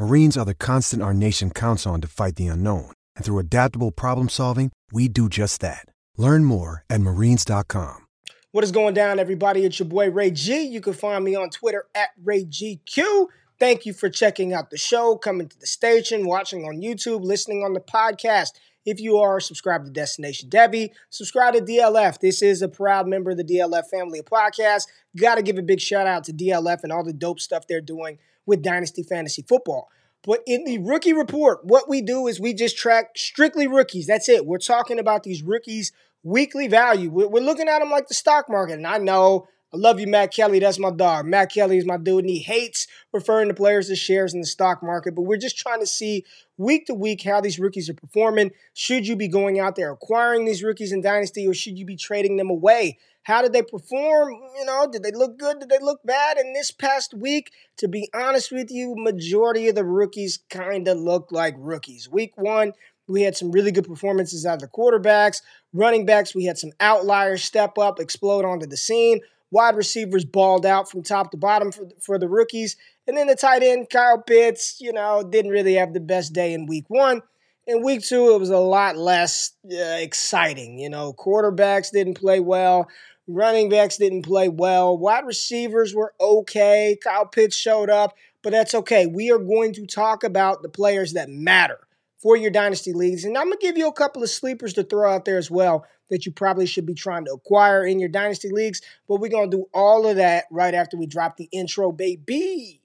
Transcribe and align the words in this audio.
Marines 0.00 0.38
are 0.38 0.46
the 0.46 0.54
constant 0.54 1.02
our 1.02 1.12
nation 1.12 1.50
counts 1.50 1.86
on 1.86 2.00
to 2.00 2.08
fight 2.08 2.36
the 2.36 2.46
unknown. 2.46 2.90
And 3.16 3.22
through 3.22 3.38
adaptable 3.38 3.90
problem 3.90 4.30
solving, 4.30 4.72
we 4.90 5.08
do 5.08 5.28
just 5.28 5.60
that. 5.60 5.84
Learn 6.16 6.46
more 6.46 6.86
at 6.88 7.02
marines.com. 7.02 8.06
What 8.52 8.64
is 8.64 8.72
going 8.72 8.94
down, 8.94 9.18
everybody? 9.18 9.62
It's 9.62 9.78
your 9.78 9.88
boy 9.88 10.10
Ray 10.10 10.30
G. 10.30 10.62
You 10.62 10.80
can 10.80 10.94
find 10.94 11.22
me 11.22 11.36
on 11.36 11.50
Twitter 11.50 11.84
at 11.94 12.08
RayGQ. 12.24 13.26
Thank 13.58 13.84
you 13.84 13.92
for 13.92 14.08
checking 14.08 14.54
out 14.54 14.70
the 14.70 14.78
show, 14.78 15.16
coming 15.16 15.50
to 15.50 15.58
the 15.58 15.66
station, 15.66 16.26
watching 16.26 16.64
on 16.64 16.80
YouTube, 16.80 17.22
listening 17.22 17.62
on 17.62 17.74
the 17.74 17.80
podcast. 17.80 18.52
If 18.86 19.00
you 19.00 19.18
are 19.18 19.38
subscribed 19.38 19.84
to 19.84 19.90
Destination 19.90 20.48
Devy, 20.48 20.92
subscribe 21.10 21.52
to 21.52 21.60
DLF. 21.60 22.20
This 22.20 22.40
is 22.40 22.62
a 22.62 22.68
proud 22.68 23.06
member 23.06 23.32
of 23.32 23.36
the 23.36 23.44
DLF 23.44 23.90
family 23.90 24.20
of 24.20 24.24
podcasts. 24.24 24.86
Got 25.14 25.34
to 25.34 25.42
give 25.42 25.58
a 25.58 25.62
big 25.62 25.78
shout 25.78 26.06
out 26.06 26.24
to 26.24 26.32
DLF 26.32 26.84
and 26.84 26.90
all 26.90 27.04
the 27.04 27.12
dope 27.12 27.38
stuff 27.38 27.66
they're 27.66 27.82
doing 27.82 28.18
with 28.46 28.62
Dynasty 28.62 29.02
Fantasy 29.02 29.42
Football. 29.42 29.90
But 30.22 30.40
in 30.46 30.64
the 30.64 30.78
rookie 30.78 31.12
report, 31.14 31.64
what 31.64 31.88
we 31.88 32.02
do 32.02 32.26
is 32.26 32.38
we 32.38 32.52
just 32.52 32.76
track 32.76 33.16
strictly 33.16 33.66
rookies. 33.66 34.06
That's 34.06 34.28
it. 34.28 34.46
We're 34.46 34.58
talking 34.58 34.98
about 34.98 35.22
these 35.22 35.42
rookies' 35.42 35.92
weekly 36.22 36.68
value. 36.68 37.10
We're, 37.10 37.28
we're 37.28 37.42
looking 37.42 37.68
at 37.68 37.78
them 37.78 37.90
like 37.90 38.08
the 38.08 38.14
stock 38.14 38.50
market. 38.50 38.74
And 38.74 38.86
I 38.86 38.98
know, 38.98 39.46
I 39.72 39.78
love 39.78 39.98
you, 39.98 40.06
Matt 40.06 40.34
Kelly. 40.34 40.58
That's 40.58 40.78
my 40.78 40.90
dog. 40.90 41.24
Matt 41.24 41.52
Kelly 41.52 41.78
is 41.78 41.86
my 41.86 41.96
dude, 41.96 42.24
and 42.24 42.30
he 42.30 42.40
hates 42.40 42.86
referring 43.12 43.48
to 43.48 43.54
players 43.54 43.88
as 43.88 43.98
shares 43.98 44.34
in 44.34 44.40
the 44.40 44.46
stock 44.46 44.82
market. 44.82 45.14
But 45.14 45.22
we're 45.22 45.38
just 45.38 45.56
trying 45.56 45.80
to 45.80 45.86
see 45.86 46.24
week 46.58 46.86
to 46.86 46.94
week 46.94 47.22
how 47.22 47.40
these 47.40 47.58
rookies 47.58 47.88
are 47.88 47.94
performing. 47.94 48.50
Should 48.74 49.06
you 49.06 49.16
be 49.16 49.28
going 49.28 49.58
out 49.58 49.76
there 49.76 49.90
acquiring 49.90 50.44
these 50.44 50.62
rookies 50.62 50.92
in 50.92 51.00
Dynasty, 51.00 51.46
or 51.46 51.54
should 51.54 51.78
you 51.78 51.86
be 51.86 51.96
trading 51.96 52.36
them 52.36 52.50
away? 52.50 52.98
How 53.22 53.42
did 53.42 53.52
they 53.52 53.62
perform? 53.62 54.32
You 54.58 54.64
know, 54.64 54.88
did 54.90 55.02
they 55.02 55.12
look 55.12 55.38
good? 55.38 55.60
Did 55.60 55.68
they 55.68 55.78
look 55.78 56.00
bad? 56.04 56.38
And 56.38 56.56
this 56.56 56.70
past 56.70 57.14
week, 57.14 57.52
to 57.76 57.88
be 57.88 58.08
honest 58.14 58.50
with 58.50 58.70
you, 58.70 58.94
majority 58.96 59.68
of 59.68 59.74
the 59.74 59.84
rookies 59.84 60.38
kind 60.48 60.88
of 60.88 60.98
looked 60.98 61.30
like 61.30 61.54
rookies. 61.58 62.08
Week 62.08 62.32
one, 62.36 62.72
we 63.06 63.22
had 63.22 63.36
some 63.36 63.50
really 63.50 63.72
good 63.72 63.86
performances 63.86 64.46
out 64.46 64.54
of 64.54 64.60
the 64.60 64.68
quarterbacks. 64.68 65.42
Running 65.72 66.06
backs, 66.06 66.34
we 66.34 66.44
had 66.44 66.58
some 66.58 66.72
outliers 66.80 67.44
step 67.44 67.76
up, 67.76 68.00
explode 68.00 68.44
onto 68.44 68.66
the 68.66 68.76
scene. 68.76 69.20
Wide 69.50 69.76
receivers 69.76 70.24
balled 70.24 70.64
out 70.64 70.88
from 70.88 71.02
top 71.02 71.32
to 71.32 71.36
bottom 71.36 71.72
for, 71.72 71.88
for 72.00 72.18
the 72.18 72.28
rookies. 72.28 72.76
And 73.06 73.16
then 73.16 73.26
the 73.26 73.34
tight 73.34 73.62
end, 73.64 73.90
Kyle 73.90 74.22
Pitts, 74.22 74.80
you 74.80 74.92
know, 74.92 75.24
didn't 75.28 75.50
really 75.50 75.74
have 75.74 75.92
the 75.92 76.00
best 76.00 76.32
day 76.32 76.54
in 76.54 76.66
week 76.66 76.84
one. 76.88 77.22
In 77.66 77.82
week 77.82 78.02
two, 78.02 78.32
it 78.34 78.38
was 78.38 78.50
a 78.50 78.58
lot 78.58 78.96
less 78.96 79.52
uh, 79.70 79.76
exciting. 79.76 80.78
You 80.78 80.88
know, 80.88 81.12
quarterbacks 81.12 81.90
didn't 81.90 82.14
play 82.14 82.40
well. 82.40 82.88
Running 83.32 83.68
backs 83.68 83.96
didn't 83.96 84.22
play 84.22 84.48
well. 84.48 84.98
Wide 84.98 85.24
receivers 85.24 85.94
were 85.94 86.14
okay. 86.20 86.98
Kyle 87.02 87.26
Pitts 87.26 87.56
showed 87.56 87.88
up, 87.88 88.16
but 88.42 88.50
that's 88.50 88.74
okay. 88.74 89.06
We 89.06 89.30
are 89.30 89.38
going 89.38 89.72
to 89.74 89.86
talk 89.86 90.24
about 90.24 90.62
the 90.62 90.68
players 90.68 91.12
that 91.12 91.28
matter 91.28 91.78
for 92.18 92.36
your 92.36 92.50
dynasty 92.50 92.92
leagues. 92.92 93.24
And 93.24 93.38
I'm 93.38 93.46
going 93.46 93.58
to 93.58 93.66
give 93.66 93.78
you 93.78 93.86
a 93.86 93.92
couple 93.92 94.22
of 94.22 94.30
sleepers 94.30 94.74
to 94.74 94.82
throw 94.82 95.12
out 95.12 95.24
there 95.24 95.38
as 95.38 95.50
well 95.50 95.86
that 96.10 96.26
you 96.26 96.32
probably 96.32 96.66
should 96.66 96.86
be 96.86 96.94
trying 96.94 97.24
to 97.26 97.32
acquire 97.32 97.86
in 97.86 98.00
your 98.00 98.08
dynasty 98.08 98.50
leagues. 98.50 98.82
But 99.08 99.20
we're 99.20 99.28
going 99.28 99.50
to 99.50 99.56
do 99.58 99.66
all 99.72 100.08
of 100.08 100.16
that 100.16 100.46
right 100.50 100.74
after 100.74 100.96
we 100.96 101.06
drop 101.06 101.36
the 101.36 101.48
intro, 101.52 101.92
baby. 101.92 102.80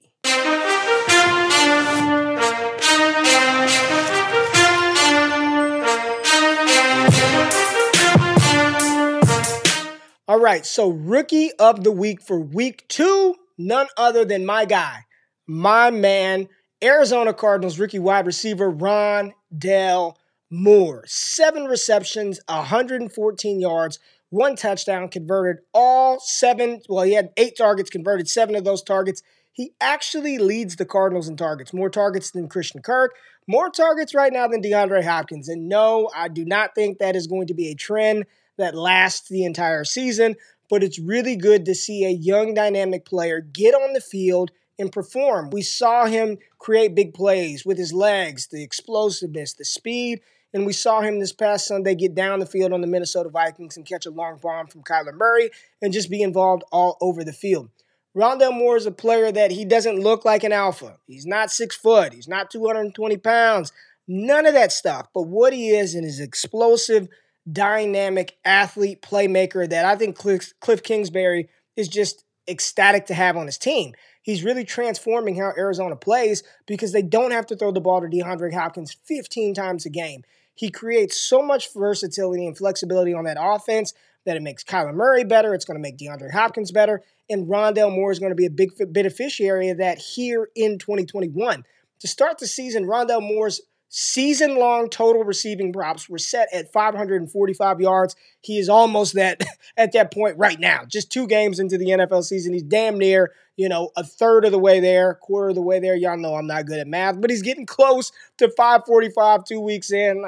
All 10.28 10.40
right, 10.40 10.66
so 10.66 10.88
rookie 10.88 11.52
of 11.52 11.84
the 11.84 11.92
week 11.92 12.20
for 12.20 12.40
week 12.40 12.84
two, 12.88 13.36
none 13.56 13.86
other 13.96 14.24
than 14.24 14.44
my 14.44 14.64
guy, 14.64 15.04
my 15.46 15.92
man, 15.92 16.48
Arizona 16.82 17.32
Cardinals 17.32 17.78
rookie 17.78 18.00
wide 18.00 18.26
receiver 18.26 18.72
Rondale 18.72 20.16
Moore. 20.50 21.04
Seven 21.06 21.66
receptions, 21.66 22.40
114 22.48 23.60
yards, 23.60 24.00
one 24.30 24.56
touchdown, 24.56 25.08
converted 25.10 25.62
all 25.72 26.18
seven. 26.18 26.80
Well, 26.88 27.04
he 27.04 27.14
had 27.14 27.30
eight 27.36 27.56
targets, 27.56 27.88
converted 27.88 28.28
seven 28.28 28.56
of 28.56 28.64
those 28.64 28.82
targets. 28.82 29.22
He 29.52 29.74
actually 29.80 30.38
leads 30.38 30.74
the 30.74 30.86
Cardinals 30.86 31.28
in 31.28 31.36
targets, 31.36 31.72
more 31.72 31.88
targets 31.88 32.32
than 32.32 32.48
Christian 32.48 32.82
Kirk, 32.82 33.14
more 33.46 33.70
targets 33.70 34.12
right 34.12 34.32
now 34.32 34.48
than 34.48 34.60
DeAndre 34.60 35.04
Hopkins. 35.04 35.48
And 35.48 35.68
no, 35.68 36.10
I 36.16 36.26
do 36.26 36.44
not 36.44 36.74
think 36.74 36.98
that 36.98 37.14
is 37.14 37.28
going 37.28 37.46
to 37.46 37.54
be 37.54 37.68
a 37.68 37.76
trend 37.76 38.26
that 38.58 38.74
lasts 38.74 39.28
the 39.28 39.44
entire 39.44 39.84
season, 39.84 40.36
but 40.68 40.82
it's 40.82 40.98
really 40.98 41.36
good 41.36 41.64
to 41.66 41.74
see 41.74 42.04
a 42.04 42.10
young 42.10 42.54
dynamic 42.54 43.04
player 43.04 43.40
get 43.40 43.74
on 43.74 43.92
the 43.92 44.00
field 44.00 44.50
and 44.78 44.92
perform. 44.92 45.50
We 45.50 45.62
saw 45.62 46.06
him 46.06 46.38
create 46.58 46.94
big 46.94 47.14
plays 47.14 47.64
with 47.64 47.78
his 47.78 47.92
legs, 47.92 48.48
the 48.48 48.62
explosiveness, 48.62 49.54
the 49.54 49.64
speed, 49.64 50.20
and 50.52 50.66
we 50.66 50.72
saw 50.72 51.00
him 51.00 51.20
this 51.20 51.32
past 51.32 51.66
Sunday 51.66 51.94
get 51.94 52.14
down 52.14 52.38
the 52.38 52.46
field 52.46 52.72
on 52.72 52.80
the 52.80 52.86
Minnesota 52.86 53.28
Vikings 53.28 53.76
and 53.76 53.86
catch 53.86 54.06
a 54.06 54.10
long 54.10 54.38
bomb 54.42 54.66
from 54.66 54.82
Kyler 54.82 55.14
Murray 55.14 55.50
and 55.82 55.92
just 55.92 56.10
be 56.10 56.22
involved 56.22 56.64
all 56.72 56.96
over 57.00 57.24
the 57.24 57.32
field. 57.32 57.68
Rondale 58.16 58.56
Moore 58.56 58.78
is 58.78 58.86
a 58.86 58.90
player 58.90 59.30
that 59.30 59.50
he 59.50 59.66
doesn't 59.66 60.00
look 60.00 60.24
like 60.24 60.42
an 60.42 60.52
alpha. 60.52 60.98
He's 61.06 61.26
not 61.26 61.50
six 61.50 61.76
foot. 61.76 62.14
He's 62.14 62.28
not 62.28 62.50
220 62.50 63.18
pounds. 63.18 63.72
None 64.08 64.46
of 64.46 64.54
that 64.54 64.72
stuff. 64.72 65.08
But 65.12 65.24
what 65.24 65.52
he 65.52 65.70
is 65.70 65.94
in 65.94 66.04
his 66.04 66.20
explosive, 66.20 67.08
dynamic 67.50 68.36
athlete 68.44 69.02
playmaker 69.02 69.68
that 69.68 69.84
I 69.84 69.96
think 69.96 70.16
Cliff, 70.16 70.52
Cliff 70.60 70.82
Kingsbury 70.82 71.48
is 71.76 71.88
just 71.88 72.24
ecstatic 72.48 73.06
to 73.06 73.14
have 73.14 73.36
on 73.36 73.46
his 73.46 73.58
team. 73.58 73.94
He's 74.22 74.44
really 74.44 74.64
transforming 74.64 75.36
how 75.36 75.52
Arizona 75.56 75.96
plays 75.96 76.42
because 76.66 76.92
they 76.92 77.02
don't 77.02 77.30
have 77.30 77.46
to 77.46 77.56
throw 77.56 77.70
the 77.70 77.80
ball 77.80 78.00
to 78.00 78.08
DeAndre 78.08 78.52
Hopkins 78.52 78.96
15 79.04 79.54
times 79.54 79.86
a 79.86 79.90
game. 79.90 80.22
He 80.54 80.70
creates 80.70 81.16
so 81.16 81.42
much 81.42 81.72
versatility 81.72 82.46
and 82.46 82.56
flexibility 82.56 83.14
on 83.14 83.24
that 83.24 83.36
offense 83.38 83.92
that 84.24 84.36
it 84.36 84.42
makes 84.42 84.64
Kyler 84.64 84.94
Murray 84.94 85.22
better. 85.22 85.54
It's 85.54 85.64
going 85.64 85.76
to 85.76 85.82
make 85.82 85.98
DeAndre 85.98 86.32
Hopkins 86.32 86.72
better. 86.72 87.02
And 87.28 87.46
Rondale 87.46 87.94
Moore 87.94 88.10
is 88.10 88.18
going 88.18 88.30
to 88.30 88.36
be 88.36 88.46
a 88.46 88.50
big 88.50 88.72
beneficiary 88.92 89.68
of 89.68 89.78
that 89.78 89.98
here 89.98 90.48
in 90.56 90.78
2021. 90.78 91.64
To 92.00 92.08
start 92.08 92.38
the 92.38 92.46
season, 92.46 92.86
Rondale 92.86 93.22
Moore's 93.22 93.60
season 93.88 94.56
long 94.56 94.88
total 94.88 95.24
receiving 95.24 95.72
props 95.72 96.08
were 96.08 96.18
set 96.18 96.48
at 96.52 96.72
545 96.72 97.80
yards. 97.80 98.16
He 98.40 98.58
is 98.58 98.68
almost 98.68 99.14
that 99.14 99.44
at 99.76 99.92
that 99.92 100.12
point 100.12 100.38
right 100.38 100.58
now. 100.58 100.84
Just 100.86 101.10
two 101.12 101.26
games 101.26 101.58
into 101.58 101.78
the 101.78 101.86
NFL 101.86 102.24
season, 102.24 102.52
he's 102.52 102.62
damn 102.62 102.98
near, 102.98 103.32
you 103.56 103.68
know, 103.68 103.90
a 103.96 104.04
third 104.04 104.44
of 104.44 104.52
the 104.52 104.58
way 104.58 104.80
there, 104.80 105.14
quarter 105.14 105.50
of 105.50 105.54
the 105.54 105.62
way 105.62 105.80
there. 105.80 105.94
Y'all 105.94 106.16
know 106.16 106.34
I'm 106.34 106.46
not 106.46 106.66
good 106.66 106.78
at 106.78 106.86
math, 106.86 107.20
but 107.20 107.30
he's 107.30 107.42
getting 107.42 107.66
close 107.66 108.12
to 108.38 108.48
545 108.48 109.44
two 109.44 109.60
weeks 109.60 109.90
in. 109.90 110.24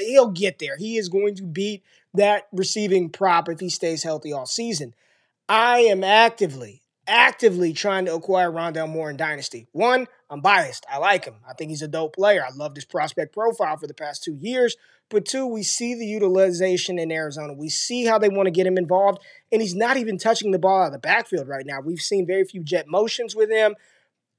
He'll 0.00 0.30
get 0.30 0.58
there. 0.58 0.76
He 0.76 0.98
is 0.98 1.08
going 1.08 1.36
to 1.36 1.44
beat 1.44 1.82
that 2.14 2.48
receiving 2.52 3.10
prop 3.10 3.48
if 3.48 3.60
he 3.60 3.68
stays 3.68 4.02
healthy 4.02 4.32
all 4.32 4.46
season. 4.46 4.94
I 5.48 5.80
am 5.80 6.04
actively, 6.04 6.82
actively 7.08 7.72
trying 7.72 8.04
to 8.04 8.14
acquire 8.14 8.52
Rondale 8.52 8.88
Moore 8.88 9.10
in 9.10 9.16
Dynasty. 9.16 9.66
One, 9.72 10.06
I'm 10.30 10.40
biased. 10.40 10.86
I 10.90 10.98
like 10.98 11.24
him. 11.24 11.36
I 11.48 11.54
think 11.54 11.70
he's 11.70 11.82
a 11.82 11.88
dope 11.88 12.14
player. 12.14 12.44
I 12.44 12.54
loved 12.54 12.76
his 12.76 12.84
prospect 12.84 13.32
profile 13.32 13.76
for 13.76 13.86
the 13.86 13.94
past 13.94 14.22
two 14.22 14.34
years. 14.34 14.76
But 15.08 15.24
two, 15.24 15.46
we 15.46 15.62
see 15.62 15.94
the 15.94 16.06
utilization 16.06 16.98
in 16.98 17.10
Arizona. 17.10 17.54
We 17.54 17.70
see 17.70 18.04
how 18.04 18.18
they 18.18 18.28
want 18.28 18.46
to 18.46 18.50
get 18.50 18.66
him 18.66 18.76
involved. 18.76 19.22
And 19.50 19.62
he's 19.62 19.74
not 19.74 19.96
even 19.96 20.18
touching 20.18 20.50
the 20.50 20.58
ball 20.58 20.82
out 20.82 20.86
of 20.88 20.92
the 20.92 20.98
backfield 20.98 21.48
right 21.48 21.64
now. 21.66 21.80
We've 21.80 22.00
seen 22.00 22.26
very 22.26 22.44
few 22.44 22.62
jet 22.62 22.86
motions 22.86 23.34
with 23.34 23.50
him. 23.50 23.74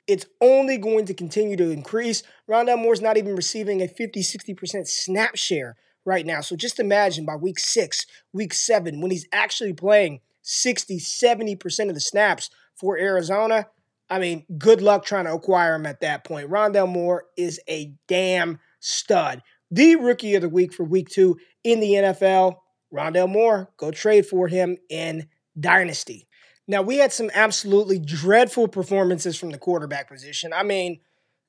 It's 0.07 0.27
only 0.39 0.77
going 0.77 1.05
to 1.05 1.13
continue 1.13 1.57
to 1.57 1.71
increase. 1.71 2.23
Rondale 2.47 2.79
Moore's 2.79 3.01
not 3.01 3.17
even 3.17 3.35
receiving 3.35 3.81
a 3.81 3.87
50, 3.87 4.21
60% 4.21 4.87
snap 4.87 5.35
share 5.35 5.75
right 6.05 6.25
now. 6.25 6.41
So 6.41 6.55
just 6.55 6.79
imagine 6.79 7.25
by 7.25 7.35
week 7.35 7.59
six, 7.59 8.05
week 8.33 8.53
seven, 8.53 9.01
when 9.01 9.11
he's 9.11 9.27
actually 9.31 9.73
playing 9.73 10.21
60, 10.49 10.99
70% 10.99 11.89
of 11.89 11.93
the 11.93 11.99
snaps 11.99 12.49
for 12.75 12.97
Arizona. 12.97 13.67
I 14.09 14.17
mean, 14.17 14.45
good 14.57 14.81
luck 14.81 15.05
trying 15.05 15.25
to 15.25 15.33
acquire 15.33 15.75
him 15.75 15.85
at 15.85 16.01
that 16.01 16.23
point. 16.23 16.49
Rondale 16.49 16.89
Moore 16.89 17.25
is 17.37 17.59
a 17.69 17.93
damn 18.07 18.59
stud. 18.79 19.43
The 19.69 19.95
rookie 19.95 20.33
of 20.33 20.41
the 20.41 20.49
week 20.49 20.73
for 20.73 20.83
week 20.83 21.09
two 21.09 21.37
in 21.63 21.79
the 21.79 21.91
NFL. 21.91 22.55
Rondale 22.91 23.29
Moore, 23.29 23.69
go 23.77 23.91
trade 23.91 24.25
for 24.25 24.47
him 24.47 24.77
in 24.89 25.27
Dynasty. 25.59 26.27
Now, 26.67 26.81
we 26.81 26.97
had 26.97 27.13
some 27.13 27.29
absolutely 27.33 27.99
dreadful 27.99 28.67
performances 28.67 29.37
from 29.37 29.51
the 29.51 29.59
quarterback 29.59 30.07
position. 30.07 30.51
I 30.53 30.63
mean, 30.63 30.99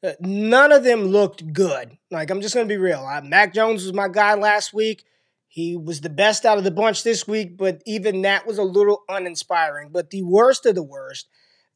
uh, 0.03 0.13
none 0.21 0.73
of 0.73 0.85
them 0.85 1.05
looked 1.05 1.53
good. 1.55 1.97
Like, 2.11 2.31
I'm 2.31 2.43
just 2.43 2.55
going 2.55 2.69
to 2.69 2.73
be 2.73 2.79
real. 2.79 3.01
I, 3.01 3.21
Mac 3.23 3.55
Jones 3.55 3.85
was 3.85 3.95
my 3.95 4.09
guy 4.09 4.35
last 4.35 4.75
week. 4.75 5.05
He 5.53 5.77
was 5.77 6.01
the 6.01 6.09
best 6.09 6.47
out 6.47 6.59
of 6.59 6.65
the 6.65 6.71
bunch 6.71 7.03
this 7.03 7.27
week, 7.27 7.57
but 7.57 7.83
even 7.85 8.23
that 8.23 8.47
was 8.47 8.57
a 8.57 8.63
little 8.63 9.03
uninspiring. 9.09 9.91
But 9.91 10.11
the 10.11 10.23
worst 10.23 10.65
of 10.65 10.77
the 10.77 10.83
worst, 10.83 11.29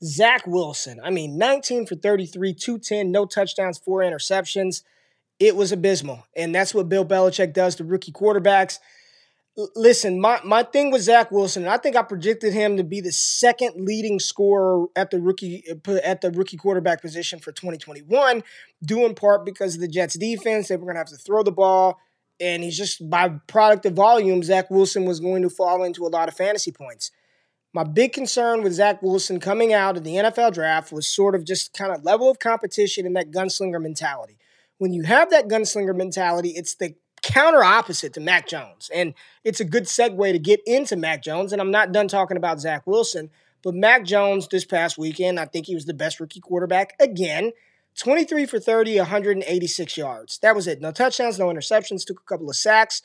Zach 0.02 0.46
Wilson. 0.46 1.00
I 1.02 1.10
mean, 1.10 1.36
19 1.36 1.86
for 1.86 1.96
33, 1.96 2.54
210, 2.54 3.10
no 3.10 3.26
touchdowns, 3.26 3.78
four 3.78 4.00
interceptions. 4.00 4.82
It 5.40 5.56
was 5.56 5.72
abysmal. 5.72 6.24
And 6.36 6.54
that's 6.54 6.72
what 6.72 6.88
Bill 6.88 7.04
Belichick 7.04 7.52
does 7.52 7.74
to 7.76 7.84
rookie 7.84 8.12
quarterbacks 8.12 8.78
listen, 9.76 10.20
my, 10.20 10.40
my 10.44 10.62
thing 10.62 10.90
with 10.90 11.02
Zach 11.02 11.30
Wilson, 11.30 11.66
I 11.68 11.76
think 11.76 11.96
I 11.96 12.02
predicted 12.02 12.52
him 12.52 12.76
to 12.76 12.84
be 12.84 13.00
the 13.00 13.12
second 13.12 13.84
leading 13.84 14.18
scorer 14.18 14.86
at 14.96 15.10
the 15.10 15.20
rookie 15.20 15.64
uh, 15.70 15.92
at 16.02 16.20
the 16.20 16.30
rookie 16.30 16.56
quarterback 16.56 17.00
position 17.00 17.38
for 17.38 17.52
2021, 17.52 18.42
due 18.84 19.06
in 19.06 19.14
part 19.14 19.44
because 19.44 19.74
of 19.74 19.80
the 19.80 19.88
Jets 19.88 20.18
defense. 20.18 20.68
They 20.68 20.76
were 20.76 20.84
going 20.84 20.96
to 20.96 21.00
have 21.00 21.08
to 21.08 21.16
throw 21.16 21.42
the 21.42 21.52
ball, 21.52 22.00
and 22.40 22.62
he's 22.62 22.76
just 22.76 23.08
by 23.08 23.28
product 23.46 23.86
of 23.86 23.94
volume, 23.94 24.42
Zach 24.42 24.70
Wilson 24.70 25.04
was 25.04 25.20
going 25.20 25.42
to 25.42 25.50
fall 25.50 25.84
into 25.84 26.06
a 26.06 26.08
lot 26.08 26.28
of 26.28 26.36
fantasy 26.36 26.72
points. 26.72 27.10
My 27.72 27.84
big 27.84 28.12
concern 28.12 28.62
with 28.62 28.72
Zach 28.72 29.02
Wilson 29.02 29.40
coming 29.40 29.72
out 29.72 29.96
of 29.96 30.04
the 30.04 30.14
NFL 30.14 30.54
draft 30.54 30.92
was 30.92 31.08
sort 31.08 31.34
of 31.34 31.44
just 31.44 31.72
kind 31.72 31.92
of 31.92 32.04
level 32.04 32.30
of 32.30 32.38
competition 32.38 33.04
and 33.06 33.16
that 33.16 33.32
gunslinger 33.32 33.82
mentality. 33.82 34.38
When 34.78 34.92
you 34.92 35.02
have 35.02 35.30
that 35.30 35.48
gunslinger 35.48 35.94
mentality, 35.94 36.50
it's 36.50 36.76
the 36.76 36.94
counter 37.22 37.64
opposite 37.64 38.12
to 38.14 38.20
Mac 38.20 38.46
Jones. 38.46 38.90
And 38.94 39.14
it's 39.42 39.60
a 39.60 39.64
good 39.64 39.84
segue 39.84 40.32
to 40.32 40.38
get 40.38 40.60
into 40.66 40.94
Mac 40.94 41.22
Jones. 41.22 41.52
And 41.52 41.60
I'm 41.60 41.70
not 41.70 41.90
done 41.90 42.06
talking 42.06 42.36
about 42.36 42.60
Zach 42.60 42.86
Wilson, 42.86 43.30
but 43.62 43.74
Mac 43.74 44.04
Jones 44.04 44.46
this 44.46 44.64
past 44.64 44.98
weekend, 44.98 45.40
I 45.40 45.46
think 45.46 45.66
he 45.66 45.74
was 45.74 45.86
the 45.86 45.94
best 45.94 46.20
rookie 46.20 46.40
quarterback 46.40 46.94
again. 47.00 47.52
23 47.96 48.46
for 48.46 48.58
30, 48.58 48.98
186 48.98 49.96
yards. 49.96 50.38
That 50.38 50.54
was 50.54 50.66
it. 50.66 50.80
No 50.80 50.92
touchdowns, 50.92 51.38
no 51.38 51.46
interceptions, 51.46 52.04
took 52.04 52.20
a 52.20 52.28
couple 52.28 52.50
of 52.50 52.56
sacks. 52.56 53.02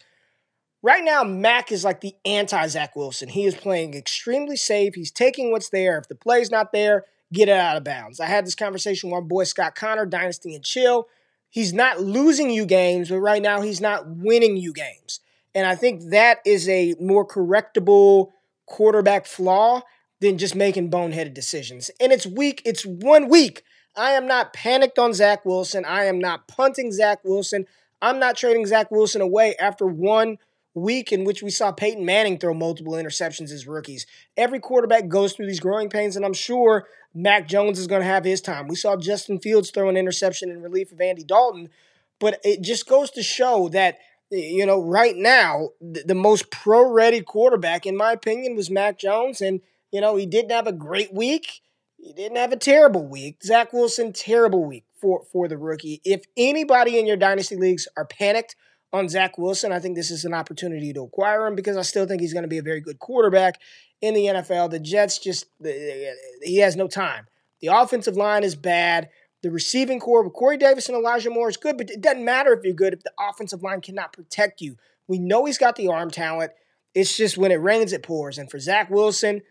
Right 0.82 1.04
now, 1.04 1.24
Mac 1.24 1.72
is 1.72 1.84
like 1.84 2.02
the 2.02 2.16
anti 2.26 2.68
Zach 2.68 2.96
Wilson. 2.96 3.30
He 3.30 3.46
is 3.46 3.56
playing 3.56 3.94
extremely 3.94 4.56
safe. 4.56 4.96
He's 4.96 5.12
taking 5.12 5.52
what's 5.52 5.70
there. 5.70 5.98
If 5.98 6.08
the 6.08 6.16
play's 6.16 6.50
not 6.50 6.72
there, 6.72 7.06
get 7.34 7.50
it 7.50 7.58
out 7.58 7.78
of 7.78 7.84
bounds. 7.84 8.20
I 8.20 8.28
had 8.28 8.46
this 8.46 8.56
conversation 8.56 9.10
with 9.10 9.22
my 9.22 9.28
boy 9.28 9.44
Scott 9.44 9.76
Connor, 9.76 10.06
Dynasty 10.06 10.56
and 10.56 10.64
Chill 10.64 11.08
he's 11.50 11.74
not 11.74 12.00
losing 12.00 12.50
you 12.50 12.66
games, 12.66 13.10
but 13.10 13.20
right 13.20 13.42
now 13.42 13.62
he's 13.62 13.82
not 13.82 14.08
winning 14.08 14.58
you 14.58 14.72
games. 14.72 15.20
And 15.54 15.66
I 15.66 15.76
think 15.76 16.12
that 16.12 16.40
is 16.46 16.70
a 16.70 16.96
more 17.00 17.28
correctable 17.28 18.30
quarterback 18.68 19.26
flaw 19.26 19.82
than 20.22 20.38
just 20.38 20.56
making 20.56 20.92
boneheaded 20.92 21.34
decisions. 21.34 21.90
And 22.00 22.12
it's 22.12 22.26
week, 22.26 22.62
it's 22.66 22.86
one 22.86 23.30
week. 23.30 23.64
I 24.00 24.12
am 24.12 24.28
not 24.28 24.54
panicked 24.54 24.98
on 24.98 25.14
Zach 25.14 25.44
Wilson. 25.46 25.84
I 25.84 26.06
am 26.06 26.20
not 26.20 26.48
punting 26.48 26.94
Zach 26.94 27.20
Wilson. 27.26 27.66
I'm 28.02 28.18
not 28.18 28.38
trading 28.38 28.66
Zach 28.66 28.90
Wilson 28.92 29.20
away 29.20 29.56
after 29.60 29.86
one 29.86 30.38
week 30.74 31.12
in 31.12 31.26
which 31.26 31.44
we 31.44 31.50
saw 31.50 31.74
Peyton 31.74 32.06
Manning 32.06 32.38
throw 32.38 32.54
multiple 32.54 32.94
interceptions 32.94 33.52
as 33.52 33.68
rookies. 33.68 34.06
Every 34.38 34.62
quarterback 34.62 35.10
goes 35.10 35.34
through 35.34 35.48
these 35.48 35.60
growing 35.60 35.90
pains, 35.90 36.16
and 36.16 36.24
I'm 36.24 36.34
sure 36.34 36.88
Mac 37.14 37.50
Jones 37.50 37.78
is 37.78 37.88
going 37.88 38.02
to 38.02 38.08
have 38.08 38.24
his 38.24 38.40
time. 38.40 38.70
We 38.70 38.78
saw 38.78 38.96
Justin 38.96 39.38
Fields 39.38 39.70
throw 39.70 39.90
an 39.90 39.98
interception 39.98 40.50
in 40.50 40.62
relief 40.62 40.94
of 40.94 41.02
Andy 41.02 41.26
Dalton, 41.26 41.68
but 42.20 42.40
it 42.46 42.62
just 42.62 42.88
goes 42.88 43.12
to 43.12 43.22
show 43.22 43.68
that 43.70 43.98
you 44.32 44.66
know 44.66 44.82
right 44.82 45.18
now 45.18 45.70
the, 45.82 46.16
most 46.16 46.52
pro-ready 46.52 47.20
quarterback, 47.20 47.86
in 47.86 47.98
my 47.98 48.14
opinion, 48.14 48.56
was 48.56 48.70
Mac 48.70 48.98
Jones, 48.98 49.42
and 49.42 49.60
you 49.92 50.00
know 50.00 50.16
he 50.16 50.26
didn't 50.26 50.52
have 50.52 50.68
a 50.68 50.72
great 50.72 51.14
week. 51.14 51.62
He 52.02 52.14
didn't 52.14 52.38
have 52.38 52.52
a 52.52 52.58
terrible 52.58 53.06
week. 53.06 53.44
Zach 53.44 53.74
Wilson, 53.74 54.14
terrible 54.14 54.64
week 54.64 54.86
for 55.00 55.24
for 55.32 55.48
the 55.48 55.58
rookie. 55.58 56.02
If 56.04 56.24
anybody 56.38 56.98
in 56.98 57.06
your 57.06 57.18
dynasty 57.18 57.56
leagues 57.56 57.88
are 57.98 58.06
panicked 58.06 58.56
on 58.92 59.10
Zach 59.10 59.38
Wilson. 59.38 59.72
I 59.72 59.80
think 59.80 59.96
this 59.96 60.12
is 60.12 60.26
an 60.26 60.34
opportunity 60.34 60.94
to 60.94 61.04
acquire 61.04 61.46
him 61.46 61.56
because 61.56 61.78
I 61.78 61.84
still 61.84 62.06
think 62.06 62.22
he's 62.22 62.34
going 62.34 62.44
to 62.44 62.50
be 62.50 62.58
a 62.58 62.64
very 62.64 62.82
good 62.82 63.00
quarterback 63.00 63.60
in 64.02 64.14
the 64.14 64.26
NFL. 64.26 64.72
The 64.72 64.80
Jets 64.80 65.20
just, 65.20 65.46
he 66.44 66.58
has 66.58 66.76
no 66.76 66.88
time. 66.88 67.28
The 67.62 67.68
offensive 67.68 68.18
line 68.18 68.44
is 68.44 68.56
bad. 68.56 69.10
The 69.42 69.52
receiving 69.52 70.00
corps 70.00 70.24
with 70.24 70.34
Corey 70.34 70.58
Davis 70.58 70.90
and 70.90 70.98
Elijah 70.98 71.30
Moore 71.30 71.50
is 71.50 71.58
good, 71.58 71.78
but 71.78 71.90
it 71.90 72.02
doesn't 72.02 72.26
matter 72.26 72.54
if 72.54 72.64
you're 72.64 72.74
good 72.74 72.94
if 72.94 73.04
the 73.04 73.12
offensive 73.20 73.64
line 73.64 73.82
cannot 73.82 74.14
protect 74.14 74.60
you. 74.60 74.76
We 75.08 75.20
know 75.20 75.46
he's 75.46 75.58
got 75.58 75.76
the 75.76 75.88
arm 75.88 76.12
talent. 76.12 76.52
It's 76.94 77.16
just 77.16 77.38
when 77.38 77.52
it 77.52 77.62
rains, 77.62 77.94
it 77.94 78.04
pours. 78.04 78.38
And 78.38 78.50
for 78.50 78.60
Zach 78.60 78.90
Wilson, 78.90 79.42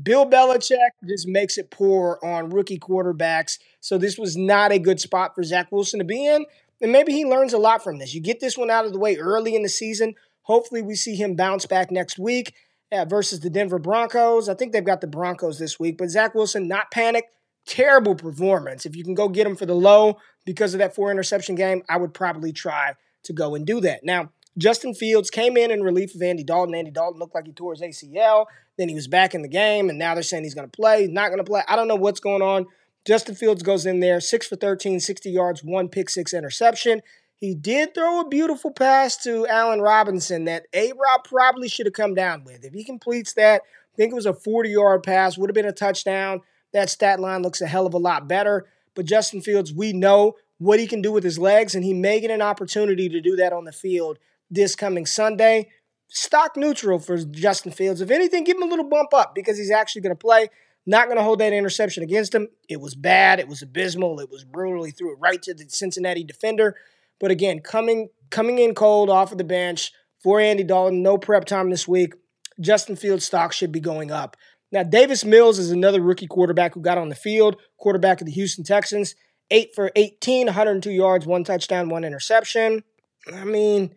Bill 0.00 0.24
Belichick 0.24 0.76
just 1.06 1.28
makes 1.28 1.58
it 1.58 1.70
poor 1.70 2.18
on 2.22 2.50
rookie 2.50 2.78
quarterbacks. 2.78 3.58
So 3.80 3.98
this 3.98 4.18
was 4.18 4.36
not 4.36 4.72
a 4.72 4.78
good 4.78 5.00
spot 5.00 5.34
for 5.34 5.42
Zach 5.42 5.70
Wilson 5.70 5.98
to 5.98 6.04
be 6.04 6.26
in. 6.26 6.46
And 6.80 6.92
maybe 6.92 7.12
he 7.12 7.24
learns 7.24 7.52
a 7.52 7.58
lot 7.58 7.84
from 7.84 7.98
this. 7.98 8.14
You 8.14 8.20
get 8.20 8.40
this 8.40 8.56
one 8.56 8.70
out 8.70 8.86
of 8.86 8.92
the 8.92 8.98
way 8.98 9.16
early 9.16 9.54
in 9.54 9.62
the 9.62 9.68
season. 9.68 10.14
Hopefully, 10.42 10.82
we 10.82 10.94
see 10.94 11.14
him 11.14 11.36
bounce 11.36 11.66
back 11.66 11.90
next 11.90 12.18
week 12.18 12.54
uh, 12.90 13.04
versus 13.04 13.40
the 13.40 13.50
Denver 13.50 13.78
Broncos. 13.78 14.48
I 14.48 14.54
think 14.54 14.72
they've 14.72 14.84
got 14.84 15.00
the 15.00 15.06
Broncos 15.06 15.58
this 15.58 15.78
week, 15.78 15.96
but 15.96 16.10
Zach 16.10 16.34
Wilson, 16.34 16.66
not 16.66 16.90
panic. 16.90 17.26
Terrible 17.64 18.16
performance. 18.16 18.84
If 18.84 18.96
you 18.96 19.04
can 19.04 19.14
go 19.14 19.28
get 19.28 19.46
him 19.46 19.54
for 19.54 19.66
the 19.66 19.74
low 19.74 20.18
because 20.44 20.74
of 20.74 20.78
that 20.78 20.96
four 20.96 21.12
interception 21.12 21.54
game, 21.54 21.84
I 21.88 21.96
would 21.96 22.12
probably 22.12 22.52
try 22.52 22.94
to 23.22 23.32
go 23.32 23.54
and 23.54 23.64
do 23.64 23.80
that. 23.82 24.02
Now, 24.02 24.30
Justin 24.58 24.94
Fields 24.94 25.30
came 25.30 25.56
in 25.56 25.70
in 25.70 25.82
relief 25.82 26.14
of 26.14 26.22
Andy 26.22 26.42
Dalton. 26.42 26.74
Andy 26.74 26.90
Dalton 26.90 27.20
looked 27.20 27.36
like 27.36 27.46
he 27.46 27.52
tore 27.52 27.72
his 27.72 27.80
ACL. 27.80 28.46
Then 28.78 28.88
he 28.88 28.94
was 28.94 29.08
back 29.08 29.34
in 29.34 29.42
the 29.42 29.48
game, 29.48 29.90
and 29.90 29.98
now 29.98 30.14
they're 30.14 30.22
saying 30.22 30.44
he's 30.44 30.54
going 30.54 30.68
to 30.68 30.76
play. 30.76 31.06
Not 31.06 31.28
going 31.28 31.38
to 31.38 31.44
play. 31.44 31.62
I 31.68 31.76
don't 31.76 31.88
know 31.88 31.96
what's 31.96 32.20
going 32.20 32.42
on. 32.42 32.66
Justin 33.04 33.34
Fields 33.34 33.62
goes 33.62 33.84
in 33.84 34.00
there, 34.00 34.20
6 34.20 34.46
for 34.46 34.56
13, 34.56 35.00
60 35.00 35.30
yards, 35.30 35.64
one 35.64 35.88
pick 35.88 36.08
six 36.08 36.32
interception. 36.32 37.02
He 37.36 37.54
did 37.56 37.94
throw 37.94 38.20
a 38.20 38.28
beautiful 38.28 38.70
pass 38.70 39.16
to 39.24 39.46
Allen 39.48 39.80
Robinson 39.80 40.44
that 40.44 40.66
A 40.72 40.92
Rob 40.92 41.24
probably 41.24 41.68
should 41.68 41.86
have 41.86 41.92
come 41.92 42.14
down 42.14 42.44
with. 42.44 42.64
If 42.64 42.72
he 42.72 42.84
completes 42.84 43.32
that, 43.34 43.62
I 43.62 43.96
think 43.96 44.12
it 44.12 44.14
was 44.14 44.26
a 44.26 44.32
40 44.32 44.70
yard 44.70 45.02
pass, 45.02 45.36
would 45.36 45.50
have 45.50 45.54
been 45.54 45.66
a 45.66 45.72
touchdown. 45.72 46.42
That 46.72 46.88
stat 46.88 47.18
line 47.18 47.42
looks 47.42 47.60
a 47.60 47.66
hell 47.66 47.86
of 47.86 47.94
a 47.94 47.98
lot 47.98 48.28
better. 48.28 48.66
But 48.94 49.06
Justin 49.06 49.40
Fields, 49.40 49.72
we 49.72 49.92
know 49.92 50.36
what 50.58 50.78
he 50.78 50.86
can 50.86 51.02
do 51.02 51.10
with 51.10 51.24
his 51.24 51.38
legs, 51.38 51.74
and 51.74 51.84
he 51.84 51.92
may 51.92 52.20
get 52.20 52.30
an 52.30 52.42
opportunity 52.42 53.08
to 53.08 53.20
do 53.20 53.34
that 53.34 53.52
on 53.52 53.64
the 53.64 53.72
field 53.72 54.18
this 54.48 54.76
coming 54.76 55.06
Sunday. 55.06 55.68
Stock 56.14 56.58
neutral 56.58 56.98
for 56.98 57.16
Justin 57.16 57.72
Fields. 57.72 58.02
If 58.02 58.10
anything, 58.10 58.44
give 58.44 58.58
him 58.58 58.64
a 58.64 58.66
little 58.66 58.88
bump 58.88 59.14
up 59.14 59.34
because 59.34 59.56
he's 59.56 59.70
actually 59.70 60.02
going 60.02 60.14
to 60.14 60.20
play. 60.20 60.48
Not 60.84 61.06
going 61.06 61.16
to 61.16 61.22
hold 61.22 61.38
that 61.38 61.54
interception 61.54 62.02
against 62.02 62.34
him. 62.34 62.48
It 62.68 62.82
was 62.82 62.94
bad. 62.94 63.40
It 63.40 63.48
was 63.48 63.62
abysmal. 63.62 64.20
It 64.20 64.30
was 64.30 64.44
brutal. 64.44 64.84
He 64.84 64.90
threw 64.90 65.12
it 65.14 65.18
right 65.20 65.40
to 65.42 65.54
the 65.54 65.64
Cincinnati 65.68 66.22
defender. 66.22 66.76
But 67.18 67.30
again, 67.30 67.60
coming 67.60 68.10
coming 68.28 68.58
in 68.58 68.74
cold 68.74 69.08
off 69.08 69.32
of 69.32 69.38
the 69.38 69.44
bench 69.44 69.90
for 70.22 70.38
Andy 70.38 70.64
Dalton, 70.64 71.02
no 71.02 71.16
prep 71.16 71.46
time 71.46 71.70
this 71.70 71.88
week. 71.88 72.14
Justin 72.60 72.96
Fields' 72.96 73.24
stock 73.24 73.54
should 73.54 73.72
be 73.72 73.80
going 73.80 74.10
up. 74.10 74.36
Now, 74.70 74.82
Davis 74.82 75.24
Mills 75.24 75.58
is 75.58 75.70
another 75.70 76.00
rookie 76.00 76.26
quarterback 76.26 76.74
who 76.74 76.82
got 76.82 76.98
on 76.98 77.08
the 77.08 77.14
field, 77.14 77.56
quarterback 77.78 78.20
of 78.20 78.26
the 78.26 78.32
Houston 78.32 78.64
Texans. 78.64 79.14
Eight 79.50 79.74
for 79.74 79.90
18, 79.96 80.46
102 80.46 80.90
yards, 80.90 81.26
one 81.26 81.44
touchdown, 81.44 81.88
one 81.88 82.04
interception. 82.04 82.84
I 83.32 83.44
mean, 83.44 83.94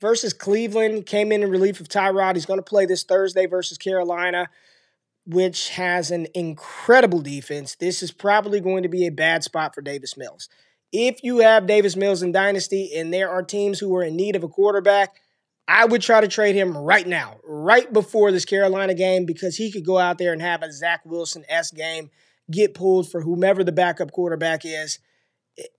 versus 0.00 0.32
Cleveland, 0.32 1.06
came 1.06 1.32
in 1.32 1.42
in 1.42 1.50
relief 1.50 1.80
of 1.80 1.88
Tyrod. 1.88 2.34
He's 2.34 2.46
going 2.46 2.58
to 2.58 2.62
play 2.62 2.86
this 2.86 3.04
Thursday 3.04 3.46
versus 3.46 3.78
Carolina 3.78 4.48
which 5.26 5.70
has 5.70 6.12
an 6.12 6.28
incredible 6.34 7.20
defense, 7.20 7.74
this 7.74 8.02
is 8.02 8.12
probably 8.12 8.60
going 8.60 8.84
to 8.84 8.88
be 8.88 9.06
a 9.06 9.12
bad 9.12 9.42
spot 9.42 9.74
for 9.74 9.82
Davis 9.82 10.16
Mills. 10.16 10.48
If 10.92 11.22
you 11.24 11.38
have 11.38 11.66
Davis 11.66 11.96
Mills 11.96 12.22
in 12.22 12.30
Dynasty 12.30 12.92
and 12.96 13.12
there 13.12 13.28
are 13.28 13.42
teams 13.42 13.80
who 13.80 13.94
are 13.96 14.04
in 14.04 14.16
need 14.16 14.36
of 14.36 14.44
a 14.44 14.48
quarterback, 14.48 15.20
I 15.66 15.84
would 15.84 16.00
try 16.00 16.20
to 16.20 16.28
trade 16.28 16.54
him 16.54 16.76
right 16.76 17.06
now, 17.06 17.38
right 17.44 17.92
before 17.92 18.30
this 18.30 18.44
Carolina 18.44 18.94
game, 18.94 19.26
because 19.26 19.56
he 19.56 19.72
could 19.72 19.84
go 19.84 19.98
out 19.98 20.18
there 20.18 20.32
and 20.32 20.40
have 20.40 20.62
a 20.62 20.72
Zach 20.72 21.00
Wilson 21.04 21.44
S 21.48 21.72
game, 21.72 22.08
get 22.48 22.74
pulled 22.74 23.10
for 23.10 23.20
whomever 23.20 23.64
the 23.64 23.72
backup 23.72 24.12
quarterback 24.12 24.64
is. 24.64 25.00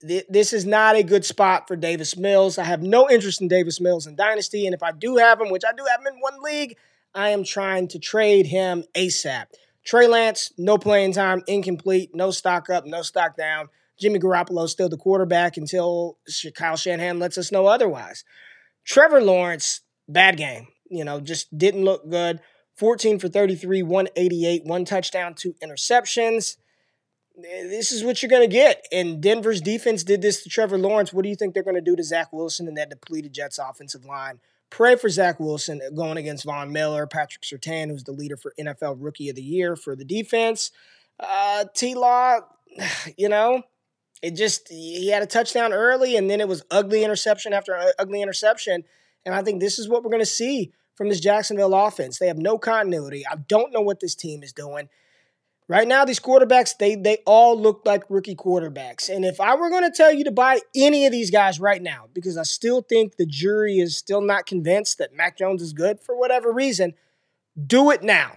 This 0.00 0.52
is 0.52 0.66
not 0.66 0.96
a 0.96 1.02
good 1.02 1.24
spot 1.24 1.68
for 1.68 1.76
Davis 1.76 2.16
Mills. 2.16 2.58
I 2.58 2.64
have 2.64 2.82
no 2.82 3.08
interest 3.08 3.40
in 3.40 3.48
Davis 3.48 3.80
Mills 3.80 4.06
in 4.06 4.16
Dynasty. 4.16 4.66
And 4.66 4.74
if 4.74 4.82
I 4.82 4.92
do 4.92 5.16
have 5.16 5.40
him, 5.40 5.50
which 5.50 5.62
I 5.68 5.72
do 5.72 5.84
have 5.88 6.00
him 6.00 6.14
in 6.14 6.20
one 6.20 6.42
league, 6.42 6.76
I 7.14 7.30
am 7.30 7.44
trying 7.44 7.88
to 7.88 7.98
trade 7.98 8.46
him 8.46 8.84
ASAP. 8.94 9.46
Trey 9.84 10.06
Lance, 10.06 10.52
no 10.58 10.78
playing 10.78 11.12
time, 11.12 11.42
incomplete, 11.46 12.10
no 12.14 12.30
stock 12.30 12.68
up, 12.68 12.84
no 12.86 13.02
stock 13.02 13.36
down. 13.36 13.68
Jimmy 13.98 14.18
Garoppolo 14.18 14.68
still 14.68 14.88
the 14.88 14.96
quarterback 14.96 15.56
until 15.56 16.18
Kyle 16.54 16.76
Shanahan 16.76 17.18
lets 17.18 17.38
us 17.38 17.50
know 17.50 17.66
otherwise. 17.66 18.24
Trevor 18.84 19.20
Lawrence, 19.20 19.80
bad 20.08 20.36
game. 20.36 20.68
You 20.90 21.04
know, 21.04 21.20
just 21.20 21.56
didn't 21.56 21.84
look 21.84 22.08
good. 22.08 22.40
14 22.76 23.18
for 23.18 23.28
33, 23.28 23.82
188, 23.82 24.64
one 24.64 24.84
touchdown, 24.84 25.34
two 25.34 25.54
interceptions. 25.62 26.56
Eh, 27.38 27.68
this 27.68 27.92
is 27.92 28.04
what 28.04 28.22
you're 28.22 28.30
going 28.30 28.48
to 28.48 28.54
get. 28.54 28.86
And 28.92 29.20
Denver's 29.20 29.60
defense 29.60 30.02
did 30.02 30.22
this 30.22 30.42
to 30.42 30.48
Trevor 30.48 30.78
Lawrence. 30.78 31.12
What 31.12 31.22
do 31.22 31.28
you 31.28 31.36
think 31.36 31.54
they're 31.54 31.62
going 31.62 31.76
to 31.76 31.80
do 31.80 31.96
to 31.96 32.02
Zach 32.02 32.32
Wilson 32.32 32.68
and 32.68 32.76
that 32.76 32.90
depleted 32.90 33.32
Jets 33.32 33.58
offensive 33.58 34.04
line? 34.04 34.40
Pray 34.70 34.96
for 34.96 35.08
Zach 35.08 35.40
Wilson 35.40 35.80
uh, 35.84 35.90
going 35.90 36.18
against 36.18 36.44
Von 36.44 36.72
Miller, 36.72 37.06
Patrick 37.06 37.42
Surtain, 37.42 37.88
who's 37.88 38.04
the 38.04 38.12
leader 38.12 38.36
for 38.36 38.52
NFL 38.58 38.96
Rookie 38.98 39.30
of 39.30 39.36
the 39.36 39.42
Year 39.42 39.76
for 39.76 39.96
the 39.96 40.04
defense. 40.04 40.70
Uh, 41.18 41.64
T 41.74 41.94
Law, 41.94 42.40
you 43.16 43.28
know, 43.28 43.62
it 44.20 44.32
just, 44.32 44.68
he 44.68 45.08
had 45.08 45.22
a 45.22 45.26
touchdown 45.26 45.72
early 45.72 46.16
and 46.16 46.28
then 46.28 46.40
it 46.40 46.48
was 46.48 46.64
ugly 46.70 47.04
interception 47.04 47.52
after 47.52 47.76
uh, 47.76 47.92
ugly 47.98 48.20
interception. 48.20 48.84
And 49.24 49.34
I 49.34 49.42
think 49.42 49.60
this 49.60 49.78
is 49.78 49.88
what 49.88 50.02
we're 50.02 50.10
going 50.10 50.22
to 50.22 50.26
see 50.26 50.72
from 50.96 51.08
this 51.08 51.20
Jacksonville 51.20 51.74
offense. 51.74 52.18
They 52.18 52.26
have 52.26 52.38
no 52.38 52.58
continuity. 52.58 53.24
I 53.30 53.36
don't 53.36 53.72
know 53.72 53.80
what 53.80 54.00
this 54.00 54.14
team 54.14 54.42
is 54.42 54.52
doing. 54.52 54.88
Right 55.68 55.86
now, 55.86 56.06
these 56.06 56.18
quarterbacks, 56.18 56.76
they 56.78 56.94
they 56.94 57.18
all 57.26 57.60
look 57.60 57.82
like 57.84 58.08
rookie 58.08 58.34
quarterbacks. 58.34 59.10
And 59.14 59.22
if 59.24 59.38
I 59.38 59.54
were 59.54 59.68
going 59.68 59.84
to 59.84 59.94
tell 59.94 60.12
you 60.12 60.24
to 60.24 60.30
buy 60.30 60.60
any 60.74 61.04
of 61.04 61.12
these 61.12 61.30
guys 61.30 61.60
right 61.60 61.82
now, 61.82 62.06
because 62.14 62.38
I 62.38 62.44
still 62.44 62.80
think 62.80 63.16
the 63.16 63.26
jury 63.26 63.78
is 63.78 63.94
still 63.94 64.22
not 64.22 64.46
convinced 64.46 64.96
that 64.96 65.12
Mac 65.12 65.36
Jones 65.36 65.60
is 65.60 65.74
good 65.74 66.00
for 66.00 66.18
whatever 66.18 66.50
reason, 66.52 66.94
do 67.66 67.90
it 67.90 68.02
now. 68.02 68.36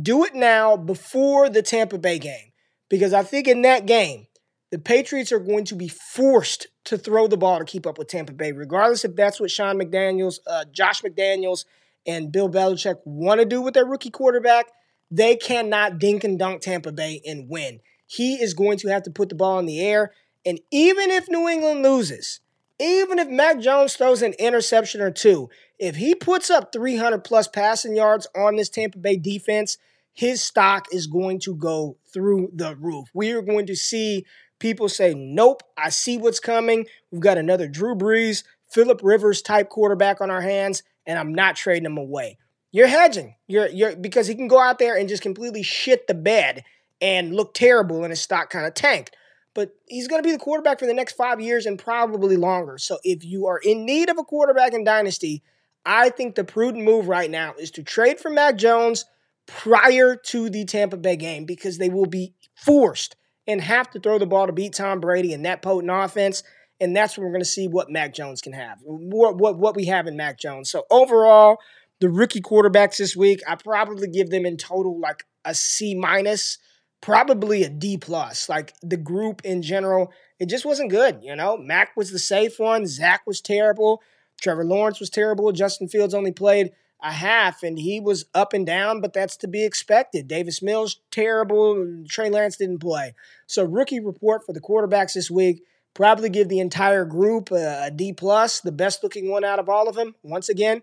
Do 0.00 0.24
it 0.24 0.36
now 0.36 0.76
before 0.76 1.48
the 1.48 1.62
Tampa 1.62 1.98
Bay 1.98 2.20
game. 2.20 2.52
Because 2.88 3.12
I 3.12 3.24
think 3.24 3.48
in 3.48 3.62
that 3.62 3.86
game, 3.86 4.28
the 4.70 4.78
Patriots 4.78 5.32
are 5.32 5.40
going 5.40 5.64
to 5.64 5.74
be 5.74 5.88
forced 5.88 6.68
to 6.84 6.96
throw 6.96 7.26
the 7.26 7.36
ball 7.36 7.58
to 7.58 7.64
keep 7.64 7.86
up 7.86 7.98
with 7.98 8.06
Tampa 8.06 8.32
Bay, 8.32 8.52
regardless 8.52 9.04
if 9.04 9.16
that's 9.16 9.40
what 9.40 9.50
Sean 9.50 9.76
McDaniels, 9.76 10.38
uh, 10.46 10.64
Josh 10.70 11.02
McDaniels, 11.02 11.64
and 12.06 12.30
Bill 12.30 12.48
Belichick 12.48 12.98
want 13.04 13.40
to 13.40 13.44
do 13.44 13.60
with 13.60 13.74
their 13.74 13.84
rookie 13.84 14.10
quarterback. 14.10 14.66
They 15.10 15.36
cannot 15.36 15.98
dink 15.98 16.24
and 16.24 16.38
dunk 16.38 16.62
Tampa 16.62 16.92
Bay 16.92 17.20
and 17.26 17.48
win. 17.48 17.80
He 18.06 18.34
is 18.34 18.54
going 18.54 18.78
to 18.78 18.88
have 18.88 19.02
to 19.04 19.10
put 19.10 19.28
the 19.28 19.34
ball 19.34 19.58
in 19.58 19.66
the 19.66 19.80
air. 19.80 20.12
And 20.44 20.60
even 20.70 21.10
if 21.10 21.28
New 21.28 21.48
England 21.48 21.82
loses, 21.82 22.40
even 22.78 23.18
if 23.18 23.28
Mac 23.28 23.60
Jones 23.60 23.94
throws 23.94 24.22
an 24.22 24.32
interception 24.38 25.00
or 25.00 25.10
two, 25.10 25.50
if 25.78 25.96
he 25.96 26.14
puts 26.14 26.48
up 26.48 26.72
300 26.72 27.22
plus 27.24 27.46
passing 27.46 27.94
yards 27.94 28.26
on 28.34 28.56
this 28.56 28.68
Tampa 28.68 28.98
Bay 28.98 29.16
defense, 29.16 29.78
his 30.12 30.42
stock 30.42 30.86
is 30.92 31.06
going 31.06 31.40
to 31.40 31.54
go 31.54 31.96
through 32.12 32.50
the 32.54 32.76
roof. 32.76 33.08
We 33.14 33.32
are 33.32 33.42
going 33.42 33.66
to 33.66 33.76
see 33.76 34.24
people 34.58 34.88
say, 34.88 35.14
Nope, 35.14 35.62
I 35.76 35.90
see 35.90 36.18
what's 36.18 36.40
coming. 36.40 36.86
We've 37.10 37.20
got 37.20 37.38
another 37.38 37.68
Drew 37.68 37.94
Brees, 37.94 38.44
Philip 38.70 39.00
Rivers 39.02 39.42
type 39.42 39.68
quarterback 39.68 40.20
on 40.20 40.30
our 40.30 40.42
hands, 40.42 40.82
and 41.06 41.18
I'm 41.18 41.34
not 41.34 41.56
trading 41.56 41.86
him 41.86 41.98
away. 41.98 42.38
You're 42.72 42.86
hedging. 42.86 43.34
You're 43.46 43.68
you're 43.68 43.96
because 43.96 44.26
he 44.26 44.34
can 44.34 44.48
go 44.48 44.60
out 44.60 44.78
there 44.78 44.96
and 44.96 45.08
just 45.08 45.22
completely 45.22 45.62
shit 45.62 46.06
the 46.06 46.14
bed 46.14 46.64
and 47.00 47.34
look 47.34 47.54
terrible 47.54 48.02
and 48.04 48.10
his 48.10 48.20
stock 48.20 48.50
kind 48.50 48.66
of 48.66 48.74
tank. 48.74 49.10
But 49.54 49.74
he's 49.88 50.06
going 50.06 50.22
to 50.22 50.26
be 50.26 50.32
the 50.32 50.38
quarterback 50.38 50.78
for 50.78 50.86
the 50.86 50.94
next 50.94 51.14
five 51.14 51.40
years 51.40 51.66
and 51.66 51.78
probably 51.78 52.36
longer. 52.36 52.78
So 52.78 52.98
if 53.02 53.24
you 53.24 53.46
are 53.46 53.58
in 53.58 53.84
need 53.84 54.08
of 54.08 54.18
a 54.18 54.22
quarterback 54.22 54.72
in 54.72 54.84
Dynasty, 54.84 55.42
I 55.84 56.10
think 56.10 56.34
the 56.34 56.44
prudent 56.44 56.84
move 56.84 57.08
right 57.08 57.30
now 57.30 57.54
is 57.58 57.72
to 57.72 57.82
trade 57.82 58.20
for 58.20 58.30
Mac 58.30 58.56
Jones 58.56 59.06
prior 59.46 60.14
to 60.14 60.48
the 60.48 60.64
Tampa 60.64 60.96
Bay 60.96 61.16
game 61.16 61.46
because 61.46 61.78
they 61.78 61.88
will 61.88 62.06
be 62.06 62.34
forced 62.54 63.16
and 63.48 63.60
have 63.60 63.90
to 63.90 63.98
throw 64.00 64.18
the 64.18 64.26
ball 64.26 64.46
to 64.46 64.52
beat 64.52 64.74
Tom 64.74 65.00
Brady 65.00 65.32
and 65.32 65.44
that 65.44 65.62
potent 65.62 65.90
offense. 65.90 66.44
And 66.80 66.96
that's 66.96 67.16
when 67.16 67.26
we're 67.26 67.32
going 67.32 67.42
to 67.42 67.48
see 67.48 67.66
what 67.66 67.90
Mac 67.90 68.14
Jones 68.14 68.40
can 68.40 68.52
have, 68.52 68.78
what, 68.84 69.36
what, 69.36 69.58
what 69.58 69.74
we 69.74 69.86
have 69.86 70.06
in 70.06 70.16
Mac 70.16 70.38
Jones. 70.38 70.70
So 70.70 70.84
overall, 70.90 71.58
the 72.00 72.10
rookie 72.10 72.40
quarterbacks 72.40 72.96
this 72.96 73.14
week, 73.14 73.40
I 73.46 73.54
probably 73.54 74.08
give 74.08 74.30
them 74.30 74.46
in 74.46 74.56
total 74.56 74.98
like 74.98 75.24
a 75.44 75.54
C 75.54 75.94
minus, 75.94 76.58
probably 77.00 77.62
a 77.62 77.68
D 77.68 77.96
plus. 77.96 78.48
Like 78.48 78.74
the 78.82 78.96
group 78.96 79.42
in 79.44 79.62
general, 79.62 80.12
it 80.38 80.48
just 80.48 80.64
wasn't 80.64 80.90
good. 80.90 81.20
You 81.22 81.36
know, 81.36 81.56
Mac 81.56 81.96
was 81.96 82.10
the 82.10 82.18
safe 82.18 82.58
one. 82.58 82.86
Zach 82.86 83.22
was 83.26 83.40
terrible. 83.40 84.02
Trevor 84.40 84.64
Lawrence 84.64 84.98
was 84.98 85.10
terrible. 85.10 85.52
Justin 85.52 85.88
Fields 85.88 86.14
only 86.14 86.32
played 86.32 86.72
a 87.02 87.12
half 87.12 87.62
and 87.62 87.78
he 87.78 88.00
was 88.00 88.26
up 88.34 88.52
and 88.52 88.66
down, 88.66 89.00
but 89.00 89.12
that's 89.12 89.36
to 89.38 89.48
be 89.48 89.64
expected. 89.64 90.28
Davis 90.28 90.62
Mills, 90.62 91.00
terrible. 91.10 92.04
Trey 92.08 92.30
Lance 92.30 92.56
didn't 92.56 92.78
play. 92.78 93.14
So, 93.46 93.64
rookie 93.64 94.00
report 94.00 94.44
for 94.44 94.52
the 94.52 94.60
quarterbacks 94.60 95.14
this 95.14 95.30
week. 95.30 95.62
Probably 95.92 96.28
give 96.28 96.48
the 96.48 96.60
entire 96.60 97.04
group 97.04 97.50
a, 97.50 97.90
D 97.94 98.12
plus, 98.12 98.60
the 98.60 98.72
best 98.72 99.02
looking 99.02 99.30
one 99.30 99.44
out 99.44 99.58
of 99.58 99.68
all 99.68 99.88
of 99.88 99.96
them. 99.96 100.14
Once 100.22 100.48
again, 100.48 100.82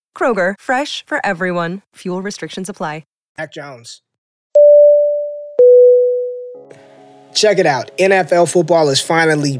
Kroger, 0.15 0.53
fresh 0.59 1.03
for 1.07 1.19
everyone. 1.25 1.81
Fuel 1.95 2.21
restrictions 2.21 2.69
apply. 2.69 3.05
Mac 3.37 3.53
Jones. 3.53 4.01
Check 7.33 7.57
it 7.59 7.65
out. 7.65 7.91
NFL 7.97 8.51
football 8.51 8.89
is 8.89 9.01
finally 9.01 9.59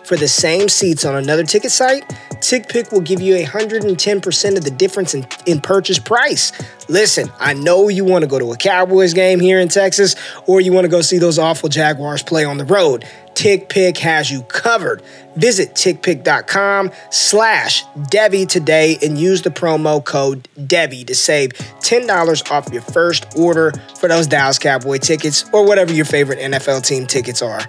for 0.03 0.15
the 0.15 0.27
same 0.27 0.69
seats 0.69 1.05
on 1.05 1.15
another 1.15 1.43
ticket 1.43 1.71
site, 1.71 2.07
TickPick 2.41 2.91
will 2.91 3.01
give 3.01 3.21
you 3.21 3.35
110% 3.35 4.57
of 4.57 4.63
the 4.63 4.71
difference 4.71 5.13
in, 5.13 5.25
in 5.45 5.61
purchase 5.61 5.99
price. 5.99 6.51
Listen, 6.89 7.31
I 7.39 7.53
know 7.53 7.87
you 7.87 8.03
want 8.03 8.23
to 8.23 8.27
go 8.27 8.39
to 8.39 8.51
a 8.51 8.57
Cowboys 8.57 9.13
game 9.13 9.39
here 9.39 9.59
in 9.59 9.67
Texas, 9.67 10.15
or 10.47 10.59
you 10.59 10.73
want 10.73 10.85
to 10.85 10.89
go 10.89 11.01
see 11.01 11.19
those 11.19 11.37
awful 11.37 11.69
Jaguars 11.69 12.23
play 12.23 12.43
on 12.43 12.57
the 12.57 12.65
road. 12.65 13.05
TickPick 13.35 13.97
has 13.99 14.29
you 14.29 14.41
covered. 14.43 15.01
Visit 15.35 15.75
tickpick.com 15.75 16.91
slash 17.11 17.85
Devy 17.95 18.47
today 18.47 18.97
and 19.01 19.17
use 19.17 19.41
the 19.41 19.49
promo 19.49 20.03
code 20.03 20.47
Devy 20.57 21.07
to 21.07 21.15
save 21.15 21.51
$10 21.51 22.51
off 22.51 22.71
your 22.73 22.81
first 22.81 23.25
order 23.37 23.71
for 23.99 24.09
those 24.09 24.27
Dallas 24.27 24.59
Cowboy 24.59 24.97
tickets 24.97 25.45
or 25.53 25.65
whatever 25.65 25.93
your 25.93 26.05
favorite 26.05 26.39
NFL 26.39 26.85
team 26.85 27.07
tickets 27.07 27.41
are. 27.41 27.61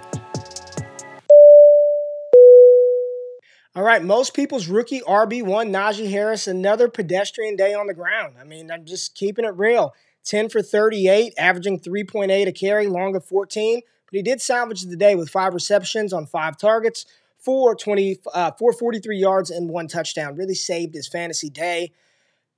All 3.75 3.81
right, 3.81 4.03
most 4.03 4.35
people's 4.35 4.67
rookie 4.67 5.01
RB1, 5.01 5.71
Najee 5.71 6.11
Harris, 6.11 6.45
another 6.45 6.87
pedestrian 6.87 7.55
day 7.55 7.73
on 7.73 7.87
the 7.87 7.95
ground. 7.95 8.35
I 8.39 8.43
mean, 8.43 8.69
I'm 8.69 8.85
just 8.85 9.15
keeping 9.15 9.45
it 9.45 9.57
real. 9.57 9.95
10 10.25 10.49
for 10.49 10.61
38, 10.61 11.33
averaging 11.39 11.79
3.8 11.79 12.47
a 12.47 12.51
carry, 12.51 12.85
long 12.85 13.15
of 13.15 13.25
14. 13.25 13.81
But 14.05 14.15
he 14.15 14.21
did 14.21 14.41
salvage 14.43 14.83
the 14.83 14.95
day 14.95 15.15
with 15.15 15.31
five 15.31 15.55
receptions 15.55 16.13
on 16.13 16.27
five 16.27 16.55
targets, 16.55 17.07
420, 17.39 18.19
uh, 18.35 18.51
443 18.51 19.17
yards, 19.17 19.49
and 19.49 19.67
one 19.67 19.87
touchdown. 19.87 20.35
Really 20.35 20.53
saved 20.53 20.93
his 20.93 21.07
fantasy 21.07 21.49
day. 21.49 21.93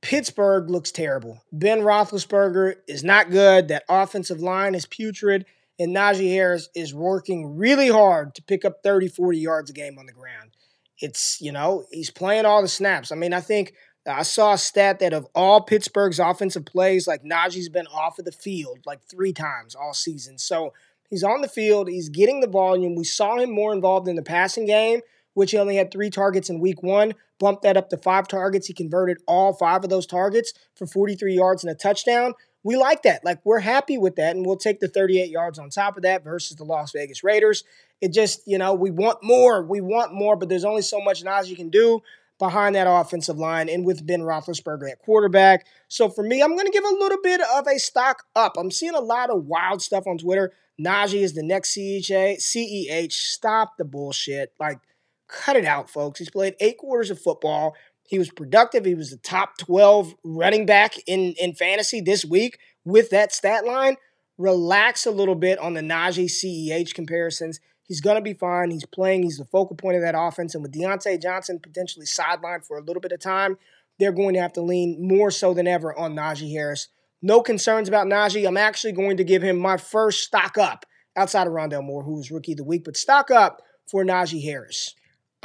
Pittsburgh 0.02 0.70
looks 0.70 0.92
terrible. 0.92 1.42
Ben 1.54 1.80
Roethlisberger 1.80 2.76
is 2.90 3.06
not 3.06 3.32
good. 3.32 3.70
That 3.70 3.86
offensive 3.88 4.42
line 4.42 4.76
is 4.76 4.86
putrid. 4.86 5.46
And 5.80 5.96
Najee 5.96 6.34
Harris 6.34 6.68
is 6.76 6.94
working 6.94 7.58
really 7.58 7.88
hard 7.88 8.36
to 8.36 8.44
pick 8.44 8.66
up 8.66 8.84
30, 8.84 9.08
40 9.08 9.38
yards 9.38 9.70
a 9.70 9.74
game 9.74 9.98
on 9.98 10.08
the 10.08 10.12
ground 10.12 10.52
it's, 11.00 11.40
you 11.42 11.52
know, 11.52 11.86
he's 11.92 12.10
playing 12.10 12.46
all 12.46 12.62
the 12.62 12.68
snaps. 12.68 13.12
I 13.12 13.16
mean, 13.16 13.34
I 13.34 13.42
think 13.42 13.74
I 14.08 14.24
saw 14.24 14.54
a 14.54 14.58
stat 14.58 15.00
that 15.00 15.14
of 15.14 15.28
all 15.34 15.62
Pittsburgh's 15.62 16.20
offensive 16.20 16.66
plays, 16.66 17.08
like 17.08 17.24
Najee's 17.24 17.70
been 17.70 17.88
off 17.88 18.20
of 18.20 18.26
the 18.26 18.32
field 18.32 18.80
like 18.86 19.02
three 19.04 19.34
times 19.34 19.76
all 19.76 19.94
season. 19.94 20.38
So 20.38 20.74
he's 21.10 21.24
on 21.24 21.42
the 21.42 21.48
field, 21.48 21.90
he's 21.90 22.10
getting 22.10 22.40
the 22.40 22.48
volume. 22.48 22.96
We 22.96 23.04
saw 23.04 23.38
him 23.38 23.52
more 23.52 23.74
involved 23.74 24.08
in 24.08 24.16
the 24.16 24.22
passing 24.22 24.66
game, 24.66 25.02
which 25.34 25.52
he 25.52 25.58
only 25.58 25.76
had 25.76 25.92
three 25.92 26.10
targets 26.10 26.50
in 26.50 26.60
week 26.60 26.84
one, 26.84 27.14
bumped 27.40 27.64
that 27.64 27.78
up 27.78 27.90
to 27.90 27.98
five 27.98 28.28
targets. 28.28 28.68
He 28.68 28.74
converted 28.74 29.18
all 29.28 29.54
five 29.54 29.84
of 29.84 29.90
those 29.90 30.06
targets 30.06 30.54
for 30.76 30.86
43 30.86 31.34
yards 31.34 31.64
and 31.64 31.72
a 31.72 31.76
touchdown. 31.76 32.34
We 32.66 32.78
like 32.78 33.04
that. 33.04 33.24
Like, 33.24 33.40
we're 33.46 33.60
happy 33.60 34.00
with 34.00 34.16
that, 34.16 34.36
and 34.36 34.44
we'll 34.44 34.58
take 34.58 34.80
the 34.80 34.88
38 34.88 35.30
yards 35.30 35.60
on 35.60 35.70
top 35.70 35.98
of 35.98 36.04
that 36.04 36.24
versus 36.24 36.58
the 36.58 36.64
Las 36.64 36.92
Vegas 36.92 37.24
Raiders. 37.24 37.64
It 38.02 38.12
just, 38.12 38.42
you 38.48 38.58
know, 38.58 38.74
we 38.74 38.90
want 38.90 39.20
more. 39.24 39.64
We 39.64 39.82
want 39.82 40.16
more, 40.16 40.36
but 40.36 40.50
there's 40.50 40.66
only 40.66 40.82
so 40.82 41.00
much 41.00 41.24
Najee 41.24 41.56
can 41.56 41.70
do 41.70 42.02
behind 42.40 42.76
that 42.76 42.88
offensive 42.90 43.38
line 43.38 43.70
and 43.70 43.86
with 43.86 44.06
Ben 44.06 44.22
Roethlisberger 44.22 44.90
at 44.92 45.00
quarterback. 45.00 45.68
So 45.90 46.10
for 46.10 46.24
me, 46.24 46.42
I'm 46.42 46.56
going 46.56 46.66
to 46.66 46.72
give 46.72 46.84
a 46.84 46.90
little 46.90 47.22
bit 47.22 47.40
of 47.56 47.68
a 47.68 47.78
stock 47.78 48.24
up. 48.36 48.54
I'm 48.58 48.72
seeing 48.72 48.96
a 48.96 49.00
lot 49.00 49.30
of 49.30 49.46
wild 49.46 49.84
stuff 49.84 50.08
on 50.08 50.18
Twitter. 50.18 50.52
Najee 50.84 51.22
is 51.22 51.34
the 51.34 51.44
next 51.44 51.76
CEH. 51.76 52.40
CEH. 52.40 53.14
Stop 53.14 53.78
the 53.78 53.86
bullshit. 53.86 54.54
Like, 54.60 54.80
cut 55.28 55.56
it 55.56 55.66
out, 55.66 55.90
folks. 55.90 56.18
He's 56.18 56.32
played 56.32 56.56
eight 56.60 56.80
quarters 56.80 57.12
of 57.12 57.22
football. 57.22 57.76
He 58.08 58.20
was 58.20 58.30
productive. 58.30 58.86
He 58.86 58.96
was 58.96 59.12
the 59.12 59.18
top 59.18 59.58
12 59.58 60.16
running 60.24 60.66
back 60.66 60.96
in, 61.08 61.34
in 61.40 61.54
fantasy 61.54 62.02
this 62.02 62.24
week 62.24 62.60
with 62.84 63.10
that 63.10 63.34
stat 63.34 63.66
line. 63.66 63.98
Relax 64.38 65.06
a 65.06 65.12
little 65.12 65.36
bit 65.36 65.58
on 65.60 65.74
the 65.74 65.82
Najee 65.82 66.26
CEH 66.26 66.94
comparisons. 66.94 67.60
He's 67.84 68.02
going 68.02 68.16
to 68.16 68.22
be 68.22 68.34
fine. 68.34 68.72
He's 68.72 68.86
playing. 68.86 69.24
He's 69.24 69.38
the 69.38 69.46
focal 69.46 69.76
point 69.76 69.96
of 69.96 70.02
that 70.02 70.16
offense. 70.18 70.56
And 70.56 70.64
with 70.64 70.74
Diontae 70.74 71.22
Johnson 71.22 71.60
potentially 71.60 72.06
sidelined 72.06 72.66
for 72.66 72.78
a 72.78 72.82
little 72.82 73.02
bit 73.02 73.12
of 73.12 73.20
time, 73.20 73.58
they're 74.00 74.12
going 74.12 74.34
to 74.34 74.42
have 74.42 74.54
to 74.54 74.62
lean 74.62 75.08
more 75.08 75.32
so 75.32 75.54
than 75.54 75.68
ever 75.68 75.98
on 75.98 76.16
Najee 76.16 76.52
Harris. 76.52 76.90
No 77.22 77.42
concerns 77.42 77.88
about 77.88 78.08
Najee. 78.08 78.48
I'm 78.48 78.58
actually 78.58 78.94
going 78.94 79.18
to 79.18 79.24
give 79.24 79.42
him 79.42 79.58
my 79.58 79.78
first 79.78 80.24
stock 80.24 80.58
up 80.58 80.86
outside 81.16 81.48
of 81.48 81.54
Rondale 81.54 81.84
Moore, 81.84 82.04
who 82.04 82.16
was 82.16 82.32
rookie 82.32 82.52
of 82.54 82.58
the 82.58 82.64
week, 82.64 82.84
but 82.84 82.98
stock 82.98 83.32
up 83.32 83.62
for 83.88 84.04
Najee 84.04 84.44
Harris. 84.44 84.96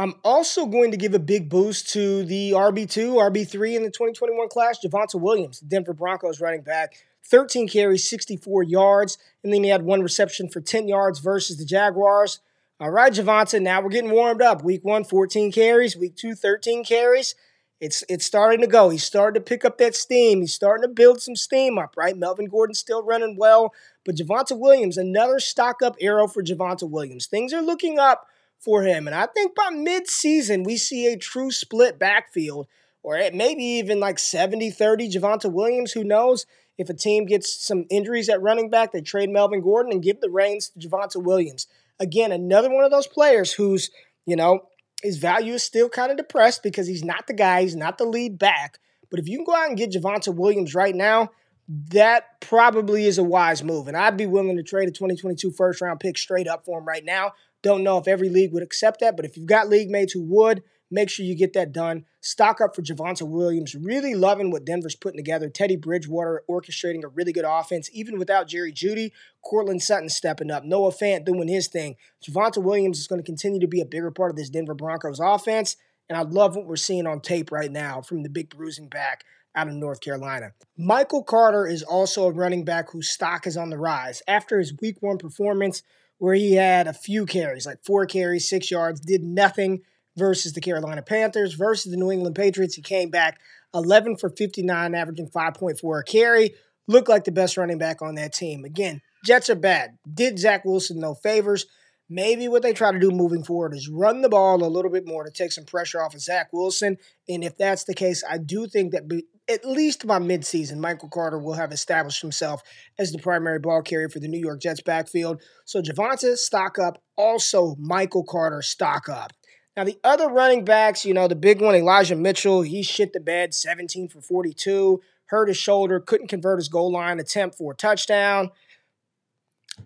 I'm 0.00 0.14
also 0.24 0.64
going 0.64 0.92
to 0.92 0.96
give 0.96 1.12
a 1.12 1.18
big 1.18 1.50
boost 1.50 1.90
to 1.90 2.24
the 2.24 2.52
RB2, 2.52 3.16
RB3 3.16 3.76
in 3.76 3.82
the 3.82 3.90
2021 3.90 4.48
class, 4.48 4.78
Javonte 4.82 5.20
Williams, 5.20 5.60
Denver 5.60 5.92
Broncos 5.92 6.40
running 6.40 6.62
back. 6.62 6.94
13 7.26 7.68
carries, 7.68 8.08
64 8.08 8.62
yards, 8.62 9.18
and 9.44 9.52
then 9.52 9.62
he 9.62 9.68
had 9.68 9.82
one 9.82 10.00
reception 10.00 10.48
for 10.48 10.62
10 10.62 10.88
yards 10.88 11.18
versus 11.18 11.58
the 11.58 11.66
Jaguars. 11.66 12.40
All 12.80 12.90
right, 12.90 13.12
Javonte, 13.12 13.60
now 13.60 13.82
we're 13.82 13.90
getting 13.90 14.10
warmed 14.10 14.40
up. 14.40 14.64
Week 14.64 14.82
one, 14.82 15.04
14 15.04 15.52
carries. 15.52 15.98
Week 15.98 16.16
two, 16.16 16.34
13 16.34 16.82
carries. 16.82 17.34
It's 17.78 18.02
it's 18.08 18.24
starting 18.24 18.62
to 18.62 18.66
go. 18.66 18.88
He's 18.88 19.04
starting 19.04 19.38
to 19.38 19.46
pick 19.46 19.66
up 19.66 19.76
that 19.78 19.94
steam. 19.94 20.40
He's 20.40 20.54
starting 20.54 20.88
to 20.88 20.94
build 20.94 21.20
some 21.20 21.36
steam 21.36 21.76
up, 21.76 21.94
right? 21.98 22.16
Melvin 22.16 22.46
Gordon's 22.46 22.78
still 22.78 23.02
running 23.04 23.36
well, 23.36 23.74
but 24.06 24.16
Javonte 24.16 24.58
Williams, 24.58 24.96
another 24.96 25.40
stock 25.40 25.82
up 25.82 25.96
arrow 26.00 26.26
for 26.26 26.42
Javonte 26.42 26.88
Williams. 26.88 27.26
Things 27.26 27.52
are 27.52 27.60
looking 27.60 27.98
up 27.98 28.26
for 28.60 28.82
him, 28.82 29.06
and 29.06 29.16
I 29.16 29.26
think 29.26 29.54
by 29.54 29.70
mid-season 29.70 30.64
we 30.64 30.76
see 30.76 31.06
a 31.06 31.16
true 31.16 31.50
split 31.50 31.98
backfield, 31.98 32.66
or 33.02 33.18
maybe 33.32 33.64
even 33.64 34.00
like 34.00 34.16
70-30 34.16 35.12
Javonte 35.12 35.50
Williams. 35.50 35.92
Who 35.92 36.04
knows? 36.04 36.46
If 36.76 36.88
a 36.88 36.94
team 36.94 37.26
gets 37.26 37.66
some 37.66 37.86
injuries 37.90 38.28
at 38.28 38.42
running 38.42 38.70
back, 38.70 38.92
they 38.92 39.00
trade 39.00 39.30
Melvin 39.30 39.60
Gordon 39.60 39.92
and 39.92 40.02
give 40.02 40.20
the 40.20 40.30
reins 40.30 40.70
to 40.70 40.88
Javonte 40.88 41.22
Williams. 41.22 41.66
Again, 41.98 42.32
another 42.32 42.70
one 42.70 42.84
of 42.84 42.90
those 42.90 43.06
players 43.06 43.52
who's, 43.52 43.90
you 44.24 44.36
know, 44.36 44.66
his 45.02 45.18
value 45.18 45.54
is 45.54 45.62
still 45.62 45.88
kind 45.88 46.10
of 46.10 46.16
depressed 46.16 46.62
because 46.62 46.86
he's 46.86 47.04
not 47.04 47.26
the 47.26 47.34
guy, 47.34 47.62
he's 47.62 47.76
not 47.76 47.98
the 47.98 48.04
lead 48.04 48.38
back. 48.38 48.78
But 49.10 49.20
if 49.20 49.28
you 49.28 49.38
can 49.38 49.44
go 49.44 49.54
out 49.54 49.68
and 49.68 49.76
get 49.76 49.92
Javonte 49.92 50.34
Williams 50.34 50.74
right 50.74 50.94
now, 50.94 51.30
that 51.68 52.40
probably 52.40 53.06
is 53.06 53.18
a 53.18 53.24
wise 53.24 53.62
move. 53.62 53.86
And 53.86 53.96
I'd 53.96 54.16
be 54.16 54.26
willing 54.26 54.56
to 54.56 54.62
trade 54.62 54.88
a 54.88 54.92
2022 54.92 55.50
first 55.52 55.80
round 55.80 56.00
pick 56.00 56.18
straight 56.18 56.48
up 56.48 56.64
for 56.64 56.78
him 56.78 56.84
right 56.86 57.04
now. 57.04 57.32
Don't 57.62 57.82
know 57.82 57.98
if 57.98 58.08
every 58.08 58.28
league 58.28 58.52
would 58.52 58.62
accept 58.62 59.00
that, 59.00 59.16
but 59.16 59.24
if 59.24 59.36
you've 59.36 59.46
got 59.46 59.68
league 59.68 59.90
mates 59.90 60.12
who 60.12 60.22
would, 60.22 60.62
Make 60.90 61.08
sure 61.08 61.24
you 61.24 61.36
get 61.36 61.52
that 61.52 61.72
done. 61.72 62.04
Stock 62.20 62.60
up 62.60 62.74
for 62.74 62.82
Javonte 62.82 63.22
Williams. 63.22 63.76
Really 63.76 64.14
loving 64.14 64.50
what 64.50 64.64
Denver's 64.64 64.96
putting 64.96 65.18
together. 65.18 65.48
Teddy 65.48 65.76
Bridgewater 65.76 66.42
orchestrating 66.50 67.04
a 67.04 67.08
really 67.08 67.32
good 67.32 67.44
offense, 67.46 67.88
even 67.92 68.18
without 68.18 68.48
Jerry 68.48 68.72
Jeudy. 68.72 69.12
Courtland 69.44 69.82
Sutton 69.82 70.08
stepping 70.08 70.50
up. 70.50 70.64
Noah 70.64 70.90
Fant 70.90 71.24
doing 71.24 71.46
his 71.46 71.68
thing. 71.68 71.94
Javonte 72.26 72.62
Williams 72.62 72.98
is 72.98 73.06
going 73.06 73.20
to 73.20 73.26
continue 73.26 73.60
to 73.60 73.68
be 73.68 73.80
a 73.80 73.86
bigger 73.86 74.10
part 74.10 74.30
of 74.30 74.36
this 74.36 74.50
Denver 74.50 74.74
Broncos 74.74 75.20
offense. 75.20 75.76
And 76.08 76.18
I 76.18 76.22
love 76.22 76.56
what 76.56 76.66
we're 76.66 76.74
seeing 76.74 77.06
on 77.06 77.20
tape 77.20 77.52
right 77.52 77.70
now 77.70 78.02
from 78.02 78.24
the 78.24 78.28
big 78.28 78.50
bruising 78.50 78.88
back 78.88 79.22
out 79.54 79.68
of 79.68 79.74
North 79.74 80.00
Carolina. 80.00 80.52
Michael 80.76 81.22
Carter 81.22 81.66
is 81.66 81.84
also 81.84 82.26
a 82.26 82.32
running 82.32 82.64
back 82.64 82.90
whose 82.90 83.08
stock 83.08 83.46
is 83.46 83.56
on 83.56 83.70
the 83.70 83.78
rise. 83.78 84.22
After 84.26 84.58
his 84.58 84.74
week 84.80 84.96
one 85.00 85.18
performance, 85.18 85.84
where 86.20 86.34
he 86.34 86.54
had 86.54 86.86
a 86.86 86.92
few 86.92 87.24
carries, 87.24 87.64
like 87.64 87.82
four 87.82 88.04
carries, 88.04 88.46
six 88.46 88.70
yards, 88.70 89.00
did 89.00 89.24
nothing 89.24 89.80
versus 90.18 90.52
the 90.52 90.60
Carolina 90.60 91.00
Panthers 91.00 91.54
versus 91.54 91.90
the 91.90 91.96
New 91.96 92.12
England 92.12 92.36
Patriots. 92.36 92.74
He 92.74 92.82
came 92.82 93.08
back 93.08 93.40
11 93.74 94.18
for 94.18 94.28
59, 94.28 94.94
averaging 94.94 95.30
5.4 95.30 96.00
a 96.00 96.04
carry. 96.04 96.54
Looked 96.86 97.08
like 97.08 97.24
the 97.24 97.32
best 97.32 97.56
running 97.56 97.78
back 97.78 98.02
on 98.02 98.16
that 98.16 98.34
team. 98.34 98.66
Again, 98.66 99.00
Jets 99.24 99.48
are 99.48 99.54
bad. 99.54 99.96
Did 100.12 100.38
Zach 100.38 100.66
Wilson 100.66 101.00
no 101.00 101.14
favors. 101.14 101.64
Maybe 102.10 102.48
what 102.48 102.62
they 102.62 102.74
try 102.74 102.92
to 102.92 102.98
do 102.98 103.10
moving 103.10 103.42
forward 103.42 103.72
is 103.72 103.88
run 103.88 104.20
the 104.20 104.28
ball 104.28 104.62
a 104.62 104.66
little 104.66 104.90
bit 104.90 105.06
more 105.06 105.24
to 105.24 105.30
take 105.30 105.52
some 105.52 105.64
pressure 105.64 106.02
off 106.02 106.14
of 106.14 106.20
Zach 106.20 106.52
Wilson. 106.52 106.98
And 107.30 107.42
if 107.42 107.56
that's 107.56 107.84
the 107.84 107.94
case, 107.94 108.22
I 108.28 108.36
do 108.36 108.66
think 108.66 108.92
that 108.92 109.08
at 109.50 109.64
least 109.64 110.06
by 110.06 110.18
midseason, 110.18 110.78
Michael 110.78 111.08
Carter 111.08 111.38
will 111.38 111.54
have 111.54 111.72
established 111.72 112.22
himself 112.22 112.62
as 112.98 113.10
the 113.10 113.18
primary 113.18 113.58
ball 113.58 113.82
carrier 113.82 114.08
for 114.08 114.20
the 114.20 114.28
New 114.28 114.38
York 114.38 114.60
Jets 114.60 114.80
backfield. 114.80 115.42
So 115.64 115.82
Javonte, 115.82 116.36
stock 116.36 116.78
up. 116.78 117.02
Also, 117.16 117.74
Michael 117.78 118.24
Carter, 118.24 118.62
stock 118.62 119.08
up. 119.08 119.32
Now, 119.76 119.84
the 119.84 119.98
other 120.04 120.28
running 120.28 120.64
backs, 120.64 121.04
you 121.04 121.14
know, 121.14 121.28
the 121.28 121.36
big 121.36 121.60
one, 121.60 121.74
Elijah 121.74 122.16
Mitchell, 122.16 122.62
he 122.62 122.82
shit 122.82 123.12
the 123.12 123.20
bed 123.20 123.54
17 123.54 124.08
for 124.08 124.20
42, 124.20 125.00
hurt 125.26 125.48
his 125.48 125.56
shoulder, 125.56 126.00
couldn't 126.00 126.28
convert 126.28 126.58
his 126.58 126.68
goal 126.68 126.92
line 126.92 127.18
attempt 127.18 127.56
for 127.56 127.72
a 127.72 127.76
touchdown. 127.76 128.50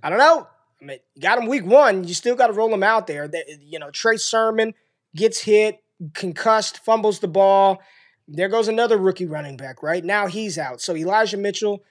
I 0.03 0.11
don't 0.11 0.18
know. 0.18 0.46
I 0.81 0.85
mean, 0.85 0.98
got 1.20 1.38
him 1.38 1.46
week 1.46 1.64
one, 1.64 2.05
you 2.05 2.14
still 2.14 2.35
got 2.35 2.48
to 2.48 2.53
roll 2.53 2.72
him 2.72 2.83
out 2.83 3.07
there. 3.07 3.31
You 3.61 3.79
know, 3.79 3.90
Trey 3.90 4.16
Sermon 4.16 4.74
gets 5.14 5.40
hit, 5.40 5.83
concussed, 6.12 6.79
fumbles 6.79 7.20
the 7.20 7.29
ball. 7.29 7.81
There 8.27 8.49
goes 8.49 8.69
another 8.69 8.97
rookie 8.97 9.27
running 9.27 9.57
back, 9.57 9.83
right? 9.83 10.05
Now 10.05 10.27
he's 10.27 10.59
out. 10.59 10.81
So 10.81 10.97
Elijah 10.97 11.37
Mitchell, 11.37 11.85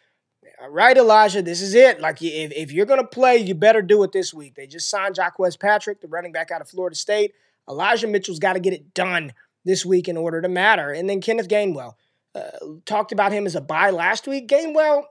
right, 0.68 0.98
Elijah, 0.98 1.42
this 1.42 1.62
is 1.62 1.76
it. 1.76 2.02
Like, 2.02 2.22
if, 2.22 2.52
if 2.52 2.72
you're 2.72 2.86
going 2.86 3.02
to 3.02 3.08
play, 3.08 3.38
you 3.38 3.54
better 3.54 3.82
do 3.82 4.02
it 4.04 4.12
this 4.12 4.34
week. 4.34 4.56
They 4.56 4.66
just 4.66 4.90
signed 4.90 5.16
Jacques 5.16 5.38
Patrick, 5.60 6.02
the 6.02 6.08
running 6.08 6.32
back 6.32 6.50
out 6.52 6.62
of 6.62 6.70
Florida 6.70 6.96
State. 6.96 7.34
Elijah 7.70 8.08
Mitchell's 8.08 8.40
got 8.40 8.54
to 8.54 8.60
get 8.60 8.74
it 8.74 8.94
done 8.94 9.34
this 9.64 9.86
week 9.86 10.08
in 10.08 10.18
order 10.18 10.42
to 10.42 10.50
matter. 10.50 10.92
And 10.92 11.10
then 11.10 11.22
Kenneth 11.22 11.48
Gainwell. 11.48 11.94
Uh, 12.36 12.50
talked 12.88 13.12
about 13.12 13.32
him 13.32 13.46
as 13.46 13.56
a 13.56 13.62
buy 13.62 13.92
last 13.92 14.28
week. 14.28 14.48
Gainwell, 14.48 15.04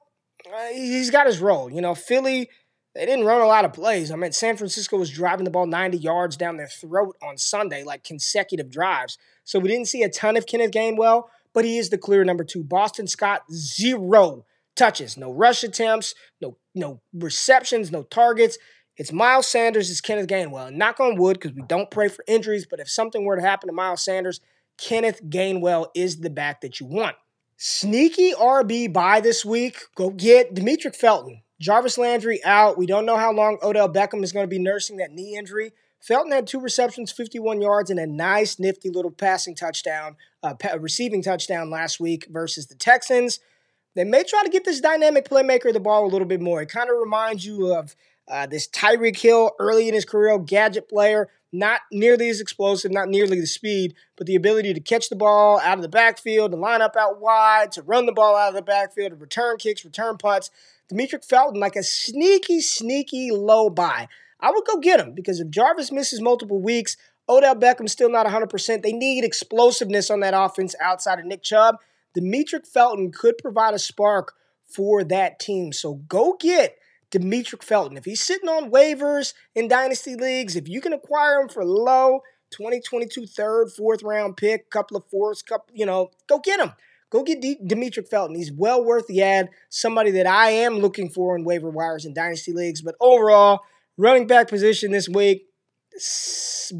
uh, 0.52 0.66
he's 0.72 1.10
got 1.10 1.28
his 1.28 1.38
role. 1.38 1.70
You 1.70 1.80
know, 1.80 1.94
Philly, 1.94 2.50
they 2.94 3.06
didn't 3.06 3.24
run 3.24 3.40
a 3.40 3.46
lot 3.46 3.64
of 3.64 3.72
plays. 3.72 4.10
I 4.10 4.16
mean, 4.16 4.32
San 4.32 4.56
Francisco 4.56 4.98
was 4.98 5.10
driving 5.10 5.44
the 5.44 5.50
ball 5.50 5.66
90 5.66 5.98
yards 5.98 6.36
down 6.36 6.56
their 6.56 6.68
throat 6.68 7.16
on 7.22 7.38
Sunday, 7.38 7.84
like 7.84 8.04
consecutive 8.04 8.70
drives. 8.70 9.16
So 9.44 9.58
we 9.58 9.68
didn't 9.68 9.88
see 9.88 10.02
a 10.02 10.10
ton 10.10 10.36
of 10.36 10.46
Kenneth 10.46 10.72
Gainwell, 10.72 11.24
but 11.54 11.64
he 11.64 11.78
is 11.78 11.90
the 11.90 11.98
clear 11.98 12.24
number 12.24 12.44
two. 12.44 12.62
Boston 12.62 13.06
Scott, 13.06 13.42
zero 13.50 14.44
touches, 14.76 15.16
no 15.16 15.32
rush 15.32 15.64
attempts, 15.64 16.14
no 16.40 16.56
no 16.74 17.00
receptions, 17.12 17.90
no 17.90 18.02
targets. 18.02 18.58
It's 18.96 19.12
Miles 19.12 19.48
Sanders, 19.48 19.90
it's 19.90 20.02
Kenneth 20.02 20.26
Gainwell. 20.26 20.72
knock 20.72 21.00
on 21.00 21.16
wood, 21.16 21.38
because 21.40 21.56
we 21.56 21.62
don't 21.62 21.90
pray 21.90 22.08
for 22.08 22.24
injuries, 22.28 22.66
but 22.68 22.78
if 22.78 22.90
something 22.90 23.24
were 23.24 23.36
to 23.36 23.42
happen 23.42 23.68
to 23.68 23.72
Miles 23.72 24.04
Sanders, 24.04 24.40
Kenneth 24.76 25.22
Gainwell 25.24 25.86
is 25.94 26.20
the 26.20 26.30
back 26.30 26.60
that 26.60 26.78
you 26.78 26.86
want. 26.86 27.16
Sneaky 27.56 28.32
RB 28.32 28.92
buy 28.92 29.20
this 29.20 29.44
week. 29.44 29.78
Go 29.94 30.10
get 30.10 30.54
Demetric 30.54 30.96
Felton. 30.96 31.42
Jarvis 31.62 31.96
Landry 31.96 32.42
out. 32.44 32.76
We 32.76 32.86
don't 32.86 33.06
know 33.06 33.16
how 33.16 33.32
long 33.32 33.58
Odell 33.62 33.88
Beckham 33.88 34.24
is 34.24 34.32
going 34.32 34.42
to 34.42 34.50
be 34.50 34.58
nursing 34.58 34.96
that 34.96 35.12
knee 35.12 35.36
injury. 35.36 35.72
Felton 36.00 36.32
had 36.32 36.48
two 36.48 36.58
receptions, 36.58 37.12
51 37.12 37.62
yards, 37.62 37.88
and 37.88 38.00
a 38.00 38.06
nice, 38.06 38.58
nifty 38.58 38.90
little 38.90 39.12
passing 39.12 39.54
touchdown, 39.54 40.16
uh, 40.42 40.54
receiving 40.80 41.22
touchdown 41.22 41.70
last 41.70 42.00
week 42.00 42.26
versus 42.28 42.66
the 42.66 42.74
Texans. 42.74 43.38
They 43.94 44.02
may 44.02 44.24
try 44.24 44.42
to 44.42 44.50
get 44.50 44.64
this 44.64 44.80
dynamic 44.80 45.28
playmaker 45.28 45.72
the 45.72 45.78
ball 45.78 46.04
a 46.04 46.10
little 46.10 46.26
bit 46.26 46.40
more. 46.40 46.60
It 46.60 46.68
kind 46.68 46.90
of 46.90 46.96
reminds 46.98 47.46
you 47.46 47.72
of 47.72 47.94
uh, 48.26 48.46
this 48.46 48.66
Tyreek 48.66 49.16
Hill, 49.16 49.52
early 49.60 49.86
in 49.86 49.94
his 49.94 50.04
career, 50.04 50.36
gadget 50.40 50.88
player, 50.88 51.28
not 51.52 51.82
nearly 51.92 52.28
as 52.28 52.40
explosive, 52.40 52.90
not 52.90 53.08
nearly 53.08 53.38
the 53.38 53.46
speed, 53.46 53.94
but 54.16 54.26
the 54.26 54.34
ability 54.34 54.74
to 54.74 54.80
catch 54.80 55.08
the 55.10 55.16
ball 55.16 55.60
out 55.60 55.78
of 55.78 55.82
the 55.82 55.88
backfield, 55.88 56.50
to 56.50 56.56
line 56.56 56.82
up 56.82 56.96
out 56.96 57.20
wide, 57.20 57.70
to 57.72 57.82
run 57.82 58.06
the 58.06 58.12
ball 58.12 58.34
out 58.34 58.48
of 58.48 58.54
the 58.54 58.62
backfield, 58.62 59.10
to 59.10 59.16
return 59.16 59.58
kicks, 59.58 59.84
return 59.84 60.16
punts. 60.16 60.50
Demetric 60.92 61.24
Felton, 61.24 61.60
like 61.60 61.76
a 61.76 61.82
sneaky, 61.82 62.60
sneaky 62.60 63.30
low 63.30 63.70
buy. 63.70 64.08
I 64.40 64.50
would 64.50 64.64
go 64.66 64.78
get 64.78 65.00
him 65.00 65.12
because 65.12 65.40
if 65.40 65.48
Jarvis 65.48 65.92
misses 65.92 66.20
multiple 66.20 66.60
weeks, 66.60 66.96
Odell 67.28 67.54
Beckham's 67.54 67.92
still 67.92 68.10
not 68.10 68.26
100%. 68.26 68.82
They 68.82 68.92
need 68.92 69.24
explosiveness 69.24 70.10
on 70.10 70.20
that 70.20 70.34
offense 70.34 70.74
outside 70.80 71.20
of 71.20 71.24
Nick 71.24 71.42
Chubb. 71.42 71.76
Demetric 72.18 72.66
Felton 72.66 73.10
could 73.12 73.38
provide 73.38 73.74
a 73.74 73.78
spark 73.78 74.34
for 74.66 75.04
that 75.04 75.38
team. 75.38 75.72
So 75.72 75.94
go 75.94 76.36
get 76.38 76.76
Demetric 77.10 77.62
Felton. 77.62 77.96
If 77.96 78.04
he's 78.04 78.20
sitting 78.20 78.48
on 78.48 78.70
waivers 78.70 79.34
in 79.54 79.68
dynasty 79.68 80.16
leagues, 80.16 80.56
if 80.56 80.68
you 80.68 80.80
can 80.80 80.92
acquire 80.92 81.40
him 81.40 81.48
for 81.48 81.64
low, 81.64 82.20
2022 82.50 83.26
third, 83.26 83.70
fourth 83.70 84.02
round 84.02 84.36
pick, 84.36 84.68
couple 84.70 84.96
of 84.96 85.04
fourths, 85.06 85.42
couple, 85.42 85.74
you 85.74 85.86
know, 85.86 86.10
go 86.26 86.38
get 86.38 86.60
him. 86.60 86.72
Go 87.12 87.22
get 87.22 87.42
D- 87.42 87.58
Demetric 87.62 88.08
Felton. 88.08 88.34
He's 88.34 88.50
well 88.50 88.82
worth 88.82 89.06
the 89.06 89.20
add. 89.20 89.50
Somebody 89.68 90.12
that 90.12 90.26
I 90.26 90.48
am 90.50 90.78
looking 90.78 91.10
for 91.10 91.36
in 91.36 91.44
waiver 91.44 91.68
wires 91.68 92.06
and 92.06 92.14
dynasty 92.14 92.54
leagues. 92.54 92.80
But 92.80 92.94
overall, 93.00 93.60
running 93.98 94.26
back 94.26 94.48
position 94.48 94.92
this 94.92 95.10
week, 95.10 95.46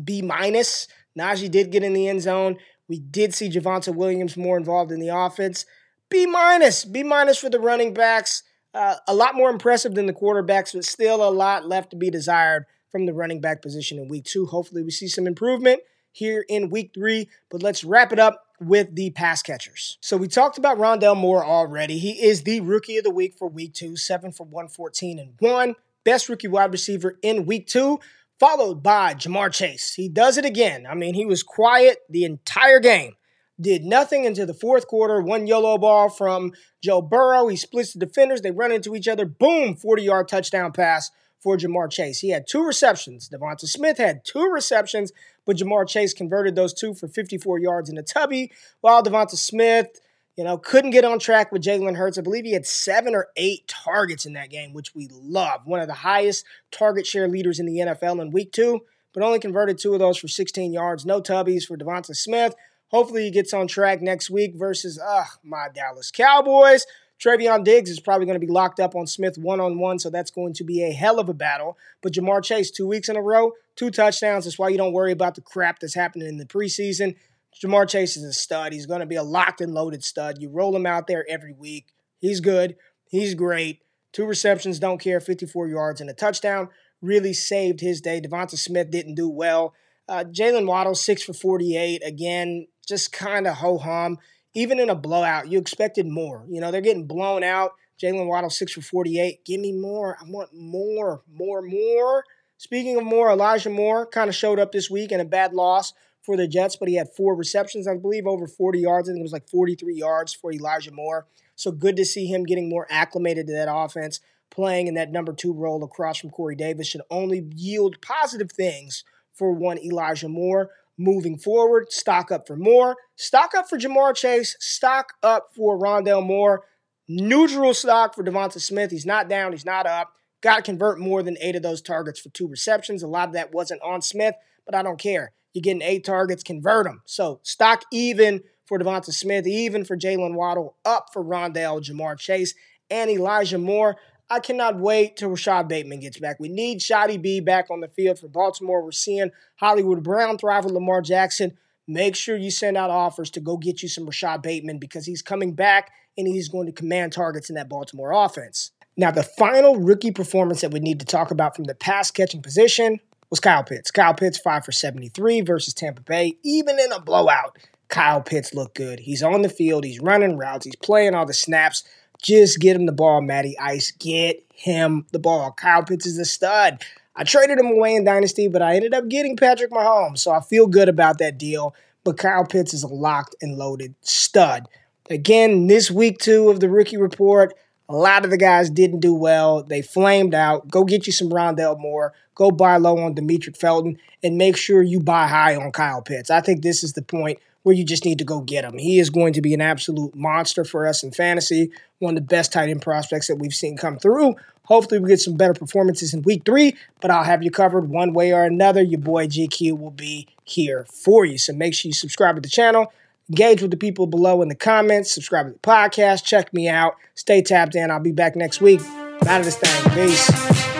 B 0.04 0.22
minus. 0.22 0.88
Najee 1.18 1.50
did 1.50 1.70
get 1.70 1.82
in 1.82 1.92
the 1.92 2.08
end 2.08 2.22
zone. 2.22 2.56
We 2.88 2.98
did 2.98 3.34
see 3.34 3.50
Javonte 3.50 3.94
Williams 3.94 4.38
more 4.38 4.56
involved 4.56 4.90
in 4.90 5.00
the 5.00 5.08
offense. 5.08 5.66
B 6.08 6.24
minus. 6.24 6.86
B 6.86 7.02
minus 7.02 7.36
for 7.36 7.50
the 7.50 7.60
running 7.60 7.92
backs. 7.92 8.42
Uh, 8.72 8.96
a 9.06 9.14
lot 9.14 9.34
more 9.34 9.50
impressive 9.50 9.94
than 9.94 10.06
the 10.06 10.14
quarterbacks, 10.14 10.72
but 10.72 10.86
still 10.86 11.22
a 11.22 11.28
lot 11.28 11.68
left 11.68 11.90
to 11.90 11.96
be 11.96 12.08
desired 12.08 12.64
from 12.90 13.04
the 13.04 13.12
running 13.12 13.42
back 13.42 13.60
position 13.60 13.98
in 13.98 14.08
week 14.08 14.24
two. 14.24 14.46
Hopefully, 14.46 14.82
we 14.82 14.90
see 14.90 15.08
some 15.08 15.26
improvement 15.26 15.82
here 16.10 16.42
in 16.48 16.70
week 16.70 16.92
three. 16.94 17.28
But 17.50 17.62
let's 17.62 17.84
wrap 17.84 18.12
it 18.12 18.18
up 18.18 18.46
with 18.60 18.94
the 18.94 19.10
pass 19.10 19.42
catchers. 19.42 19.98
So 20.00 20.16
we 20.16 20.28
talked 20.28 20.58
about 20.58 20.78
Rondale 20.78 21.16
Moore 21.16 21.44
already. 21.44 21.98
He 21.98 22.24
is 22.24 22.42
the 22.42 22.60
rookie 22.60 22.98
of 22.98 23.04
the 23.04 23.10
week 23.10 23.34
for 23.38 23.48
week 23.48 23.74
two, 23.74 23.96
seven 23.96 24.32
for 24.32 24.44
114 24.44 25.18
and 25.18 25.34
one. 25.38 25.74
Best 26.04 26.28
rookie 26.28 26.48
wide 26.48 26.72
receiver 26.72 27.18
in 27.22 27.46
week 27.46 27.66
two, 27.66 28.00
followed 28.38 28.82
by 28.82 29.14
Ja'Marr 29.14 29.52
Chase. 29.52 29.94
He 29.94 30.08
does 30.08 30.36
it 30.36 30.44
again. 30.44 30.86
I 30.88 30.94
mean, 30.94 31.14
he 31.14 31.26
was 31.26 31.42
quiet 31.42 31.98
the 32.08 32.24
entire 32.24 32.80
game. 32.80 33.14
Did 33.60 33.84
nothing 33.84 34.26
until 34.26 34.46
the 34.46 34.54
fourth 34.54 34.88
quarter. 34.88 35.20
One 35.20 35.46
YOLO 35.46 35.78
ball 35.78 36.08
from 36.08 36.52
Joe 36.82 37.00
Burrow. 37.00 37.46
He 37.46 37.56
splits 37.56 37.92
the 37.92 38.00
defenders. 38.04 38.40
They 38.40 38.50
run 38.50 38.72
into 38.72 38.96
each 38.96 39.06
other. 39.06 39.24
Boom, 39.24 39.76
40 39.76 40.02
yard 40.02 40.28
touchdown 40.28 40.72
pass 40.72 41.10
for 41.42 41.56
Ja'Marr 41.56 41.90
Chase. 41.90 42.20
He 42.20 42.30
had 42.30 42.46
two 42.48 42.64
receptions. 42.64 43.28
Devonta 43.28 43.66
Smith 43.66 43.98
had 43.98 44.24
two 44.24 44.48
receptions, 44.48 45.12
but 45.44 45.56
Ja'Marr 45.56 45.88
Chase 45.88 46.14
converted 46.14 46.54
those 46.54 46.72
two 46.72 46.94
for 46.94 47.08
54 47.08 47.58
yards 47.58 47.90
in 47.90 47.98
a 47.98 48.02
tubby, 48.02 48.52
while 48.80 49.02
Devonta 49.02 49.36
Smith, 49.36 49.88
you 50.36 50.44
know, 50.44 50.56
couldn't 50.56 50.90
get 50.90 51.04
on 51.04 51.18
track 51.18 51.52
with 51.52 51.62
Jalen 51.62 51.96
Hurts. 51.96 52.18
I 52.18 52.22
believe 52.22 52.44
he 52.44 52.52
had 52.52 52.66
seven 52.66 53.14
or 53.14 53.28
eight 53.36 53.68
targets 53.68 54.24
in 54.24 54.32
that 54.32 54.50
game, 54.50 54.72
which 54.72 54.94
we 54.94 55.08
love. 55.10 55.66
One 55.66 55.80
of 55.80 55.88
the 55.88 55.94
highest 55.94 56.44
target 56.70 57.06
share 57.06 57.28
leaders 57.28 57.60
in 57.60 57.66
the 57.66 57.78
NFL 57.78 58.20
in 58.20 58.30
week 58.30 58.52
two, 58.52 58.80
but 59.12 59.22
only 59.22 59.38
converted 59.38 59.78
two 59.78 59.92
of 59.92 59.98
those 59.98 60.16
for 60.16 60.28
16 60.28 60.72
yards. 60.72 61.04
No 61.04 61.20
tubbies 61.20 61.64
for 61.64 61.76
Devonta 61.76 62.16
Smith. 62.16 62.54
Hopefully 62.88 63.24
he 63.24 63.30
gets 63.30 63.52
on 63.52 63.66
track 63.66 64.00
next 64.00 64.30
week 64.30 64.54
versus, 64.54 64.98
uh, 64.98 65.24
my 65.42 65.68
Dallas 65.74 66.10
Cowboys. 66.10 66.86
Trevon 67.22 67.62
Diggs 67.62 67.88
is 67.88 68.00
probably 68.00 68.26
going 68.26 68.40
to 68.40 68.44
be 68.44 68.52
locked 68.52 68.80
up 68.80 68.96
on 68.96 69.06
Smith 69.06 69.38
one 69.38 69.60
on 69.60 69.78
one, 69.78 69.98
so 70.00 70.10
that's 70.10 70.30
going 70.30 70.54
to 70.54 70.64
be 70.64 70.82
a 70.82 70.90
hell 70.90 71.20
of 71.20 71.28
a 71.28 71.34
battle. 71.34 71.78
But 72.02 72.14
Ja'Marr 72.14 72.42
Chase, 72.42 72.70
two 72.70 72.86
weeks 72.86 73.08
in 73.08 73.16
a 73.16 73.22
row, 73.22 73.52
two 73.76 73.90
touchdowns. 73.90 74.44
That's 74.44 74.58
why 74.58 74.70
you 74.70 74.76
don't 74.76 74.92
worry 74.92 75.12
about 75.12 75.36
the 75.36 75.40
crap 75.40 75.78
that's 75.78 75.94
happening 75.94 76.26
in 76.26 76.38
the 76.38 76.46
preseason. 76.46 77.14
Ja'Marr 77.62 77.88
Chase 77.88 78.16
is 78.16 78.24
a 78.24 78.32
stud. 78.32 78.72
He's 78.72 78.86
going 78.86 79.00
to 79.00 79.06
be 79.06 79.14
a 79.14 79.22
locked 79.22 79.60
and 79.60 79.72
loaded 79.72 80.02
stud. 80.02 80.38
You 80.40 80.48
roll 80.48 80.74
him 80.74 80.84
out 80.84 81.06
there 81.06 81.24
every 81.28 81.52
week. 81.52 81.92
He's 82.18 82.40
good. 82.40 82.76
He's 83.08 83.34
great. 83.34 83.82
Two 84.12 84.26
receptions, 84.26 84.80
don't 84.80 85.00
care, 85.00 85.20
54 85.20 85.68
yards 85.68 86.00
and 86.00 86.10
a 86.10 86.14
touchdown. 86.14 86.70
Really 87.00 87.32
saved 87.32 87.80
his 87.80 88.00
day. 88.00 88.20
Devonta 88.20 88.58
Smith 88.58 88.90
didn't 88.90 89.14
do 89.14 89.28
well. 89.28 89.74
Uh, 90.08 90.24
Jaylen 90.24 90.66
Waddle, 90.66 90.96
six 90.96 91.22
for 91.22 91.32
48. 91.32 92.02
Again, 92.04 92.66
just 92.86 93.12
kind 93.12 93.46
of 93.46 93.58
ho 93.58 93.78
hum 93.78 94.18
even 94.54 94.78
in 94.78 94.90
a 94.90 94.94
blowout, 94.94 95.50
you 95.50 95.58
expected 95.58 96.06
more. 96.06 96.44
You 96.48 96.60
know, 96.60 96.70
they're 96.70 96.80
getting 96.80 97.06
blown 97.06 97.42
out. 97.42 97.72
Jaylen 98.00 98.26
Waddle, 98.26 98.50
six 98.50 98.72
for 98.72 98.82
48. 98.82 99.44
Give 99.44 99.60
me 99.60 99.72
more. 99.72 100.16
I 100.20 100.24
want 100.28 100.50
more, 100.54 101.22
more, 101.32 101.62
more. 101.62 102.24
Speaking 102.58 102.96
of 102.96 103.04
more, 103.04 103.30
Elijah 103.30 103.70
Moore 103.70 104.06
kind 104.06 104.28
of 104.28 104.34
showed 104.34 104.58
up 104.58 104.72
this 104.72 104.90
week 104.90 105.12
in 105.12 105.20
a 105.20 105.24
bad 105.24 105.52
loss 105.52 105.92
for 106.22 106.36
the 106.36 106.46
Jets, 106.46 106.76
but 106.76 106.88
he 106.88 106.94
had 106.94 107.12
four 107.14 107.34
receptions, 107.34 107.88
I 107.88 107.96
believe, 107.96 108.26
over 108.26 108.46
40 108.46 108.78
yards. 108.78 109.08
I 109.08 109.12
think 109.12 109.20
it 109.20 109.24
was 109.24 109.32
like 109.32 109.48
43 109.48 109.94
yards 109.94 110.32
for 110.32 110.52
Elijah 110.52 110.92
Moore. 110.92 111.26
So 111.56 111.72
good 111.72 111.96
to 111.96 112.04
see 112.04 112.26
him 112.26 112.44
getting 112.44 112.68
more 112.68 112.86
acclimated 112.90 113.46
to 113.48 113.52
that 113.52 113.72
offense, 113.72 114.20
playing 114.50 114.86
in 114.86 114.94
that 114.94 115.10
number 115.10 115.32
two 115.32 115.52
role 115.52 115.82
across 115.82 116.18
from 116.18 116.30
Corey 116.30 116.54
Davis 116.54 116.86
should 116.86 117.02
only 117.10 117.48
yield 117.54 118.00
positive 118.00 118.52
things 118.52 119.04
for 119.32 119.52
one 119.52 119.78
Elijah 119.78 120.28
Moore 120.28 120.70
moving 120.98 121.38
forward. 121.38 121.92
Stock 121.92 122.30
up 122.30 122.46
for 122.46 122.56
more. 122.56 122.96
Stock 123.16 123.52
up 123.56 123.68
for 123.68 123.78
Ja'Marr 123.78 124.14
Chase. 124.14 124.56
Stock 124.60 125.14
up 125.22 125.48
for 125.56 125.78
Rondale 125.78 126.24
Moore. 126.24 126.64
Neutral 127.08 127.74
stock 127.74 128.14
for 128.14 128.24
Devonta 128.24 128.60
Smith. 128.60 128.90
He's 128.90 129.06
not 129.06 129.28
down. 129.28 129.52
He's 129.52 129.66
not 129.66 129.86
up. 129.86 130.12
Got 130.40 130.56
to 130.56 130.62
convert 130.62 130.98
more 130.98 131.22
than 131.22 131.36
eight 131.40 131.56
of 131.56 131.62
those 131.62 131.82
targets 131.82 132.20
for 132.20 132.28
two 132.30 132.48
receptions. 132.48 133.02
A 133.02 133.08
lot 133.08 133.28
of 133.28 133.34
that 133.34 133.52
wasn't 133.52 133.82
on 133.82 134.02
Smith, 134.02 134.34
but 134.64 134.74
I 134.74 134.82
don't 134.82 134.98
care. 134.98 135.32
You're 135.52 135.62
getting 135.62 135.82
eight 135.82 136.04
targets, 136.04 136.42
convert 136.42 136.86
them. 136.86 137.02
So 137.04 137.40
stock 137.42 137.82
even 137.92 138.42
for 138.64 138.78
Devonta 138.78 139.12
Smith, 139.12 139.46
even 139.46 139.84
for 139.84 139.96
Jaylen 139.96 140.34
Waddle, 140.34 140.76
up 140.84 141.08
for 141.12 141.22
Rondale, 141.22 141.84
Ja'Marr 141.84 142.18
Chase, 142.18 142.54
and 142.90 143.10
Elijah 143.10 143.58
Moore. 143.58 143.96
I 144.32 144.40
cannot 144.40 144.78
wait 144.78 145.18
till 145.18 145.28
Rashod 145.28 145.68
Bateman 145.68 146.00
gets 146.00 146.18
back. 146.18 146.40
We 146.40 146.48
need 146.48 146.80
Shotty 146.80 147.20
B 147.20 147.40
back 147.40 147.70
on 147.70 147.80
the 147.80 147.88
field 147.88 148.18
for 148.18 148.28
Baltimore. 148.28 148.82
We're 148.82 148.90
seeing 148.90 149.30
Hollywood 149.56 150.02
Brown 150.02 150.38
thrive 150.38 150.64
with 150.64 150.72
Lamar 150.72 151.02
Jackson. 151.02 151.58
Make 151.86 152.16
sure 152.16 152.34
you 152.34 152.50
send 152.50 152.78
out 152.78 152.88
offers 152.88 153.30
to 153.32 153.40
go 153.40 153.58
get 153.58 153.82
you 153.82 153.90
some 153.90 154.06
Rashod 154.06 154.40
Bateman 154.40 154.78
because 154.78 155.04
he's 155.04 155.20
coming 155.20 155.52
back 155.52 155.90
and 156.16 156.26
he's 156.26 156.48
going 156.48 156.64
to 156.64 156.72
command 156.72 157.12
targets 157.12 157.50
in 157.50 157.56
that 157.56 157.68
Baltimore 157.68 158.12
offense. 158.12 158.70
Now, 158.96 159.10
the 159.10 159.22
final 159.22 159.76
rookie 159.76 160.12
performance 160.12 160.62
that 160.62 160.72
we 160.72 160.80
need 160.80 161.00
to 161.00 161.06
talk 161.06 161.30
about 161.30 161.54
from 161.54 161.64
the 161.64 161.74
pass 161.74 162.10
catching 162.10 162.40
position 162.40 163.00
was 163.28 163.38
Kyle 163.38 163.64
Pitts. 163.64 163.90
Kyle 163.90 164.14
Pitts, 164.14 164.38
5 164.38 164.64
for 164.64 164.72
73 164.72 165.42
versus 165.42 165.74
Tampa 165.74 166.00
Bay. 166.00 166.38
Even 166.42 166.78
in 166.78 166.90
a 166.90 167.00
blowout, 167.00 167.58
Kyle 167.88 168.22
Pitts 168.22 168.54
looked 168.54 168.76
good. 168.76 169.00
He's 169.00 169.22
on 169.22 169.42
the 169.42 169.50
field, 169.50 169.84
he's 169.84 170.00
running 170.00 170.38
routes, 170.38 170.64
he's 170.64 170.76
playing 170.76 171.14
all 171.14 171.26
the 171.26 171.34
snaps. 171.34 171.84
Just 172.22 172.60
get 172.60 172.76
him 172.76 172.86
the 172.86 172.92
ball, 172.92 173.20
Matty 173.20 173.58
Ice. 173.58 173.90
Get 173.90 174.44
him 174.54 175.06
the 175.12 175.18
ball. 175.18 175.52
Kyle 175.52 175.82
Pitts 175.82 176.06
is 176.06 176.18
a 176.18 176.24
stud. 176.24 176.82
I 177.14 177.24
traded 177.24 177.58
him 177.58 177.66
away 177.66 177.94
in 177.94 178.04
Dynasty, 178.04 178.48
but 178.48 178.62
I 178.62 178.76
ended 178.76 178.94
up 178.94 179.08
getting 179.08 179.36
Patrick 179.36 179.70
Mahomes, 179.70 180.18
so 180.18 180.30
I 180.30 180.40
feel 180.40 180.66
good 180.66 180.88
about 180.88 181.18
that 181.18 181.36
deal. 181.36 181.74
But 182.04 182.16
Kyle 182.16 182.46
Pitts 182.46 182.72
is 182.72 182.82
a 182.82 182.88
locked 182.88 183.36
and 183.42 183.58
loaded 183.58 183.94
stud. 184.00 184.66
Again, 185.10 185.66
this 185.66 185.90
week 185.90 186.18
two 186.18 186.48
of 186.48 186.60
the 186.60 186.70
rookie 186.70 186.96
report, 186.96 187.54
a 187.88 187.94
lot 187.94 188.24
of 188.24 188.30
the 188.30 188.38
guys 188.38 188.70
didn't 188.70 189.00
do 189.00 189.14
well. 189.14 189.62
They 189.62 189.82
flamed 189.82 190.34
out. 190.34 190.68
Go 190.70 190.84
get 190.84 191.06
you 191.06 191.12
some 191.12 191.28
Rondale 191.28 191.78
Moore. 191.78 192.14
Go 192.34 192.50
buy 192.50 192.76
low 192.76 192.98
on 192.98 193.14
Demetric 193.14 193.56
Felton 193.56 193.98
and 194.22 194.38
make 194.38 194.56
sure 194.56 194.82
you 194.82 195.00
buy 195.00 195.26
high 195.26 195.56
on 195.56 195.72
Kyle 195.72 196.02
Pitts. 196.02 196.30
I 196.30 196.40
think 196.40 196.62
this 196.62 196.82
is 196.82 196.94
the 196.94 197.02
point 197.02 197.38
where 197.62 197.74
you 197.74 197.84
just 197.84 198.04
need 198.04 198.18
to 198.18 198.24
go 198.24 198.40
get 198.40 198.64
him. 198.64 198.78
He 198.78 198.98
is 198.98 199.10
going 199.10 199.32
to 199.34 199.42
be 199.42 199.54
an 199.54 199.60
absolute 199.60 200.14
monster 200.14 200.64
for 200.64 200.86
us 200.86 201.02
in 201.02 201.12
fantasy, 201.12 201.70
one 201.98 202.16
of 202.16 202.22
the 202.22 202.26
best 202.26 202.52
tight 202.52 202.68
end 202.68 202.82
prospects 202.82 203.28
that 203.28 203.36
we've 203.36 203.54
seen 203.54 203.76
come 203.76 203.98
through. 203.98 204.34
Hopefully, 204.64 205.00
we 205.00 205.08
get 205.08 205.20
some 205.20 205.36
better 205.36 205.54
performances 205.54 206.14
in 206.14 206.22
week 206.22 206.42
three, 206.44 206.76
but 207.00 207.10
I'll 207.10 207.24
have 207.24 207.42
you 207.42 207.50
covered 207.50 207.88
one 207.88 208.12
way 208.12 208.32
or 208.32 208.44
another. 208.44 208.80
Your 208.80 209.00
boy 209.00 209.26
GQ 209.26 209.78
will 209.78 209.90
be 209.90 210.28
here 210.44 210.86
for 210.88 211.24
you. 211.24 211.38
So 211.38 211.52
make 211.52 211.74
sure 211.74 211.88
you 211.88 211.94
subscribe 211.94 212.36
to 212.36 212.40
the 212.40 212.48
channel, 212.48 212.92
engage 213.28 213.60
with 213.60 213.70
the 213.70 213.76
people 213.76 214.06
below 214.06 214.40
in 214.42 214.48
the 214.48 214.54
comments, 214.54 215.12
subscribe 215.12 215.46
to 215.46 215.52
the 215.52 215.58
podcast, 215.58 216.24
check 216.24 216.52
me 216.54 216.68
out, 216.68 216.96
stay 217.14 217.42
tapped 217.42 217.74
in. 217.74 217.90
I'll 217.90 218.00
be 218.00 218.12
back 218.12 218.36
next 218.36 218.60
week. 218.60 218.80
Out 219.26 219.40
of 219.40 219.44
this 219.44 219.56
thing. 219.56 219.94
Peace. 219.94 220.71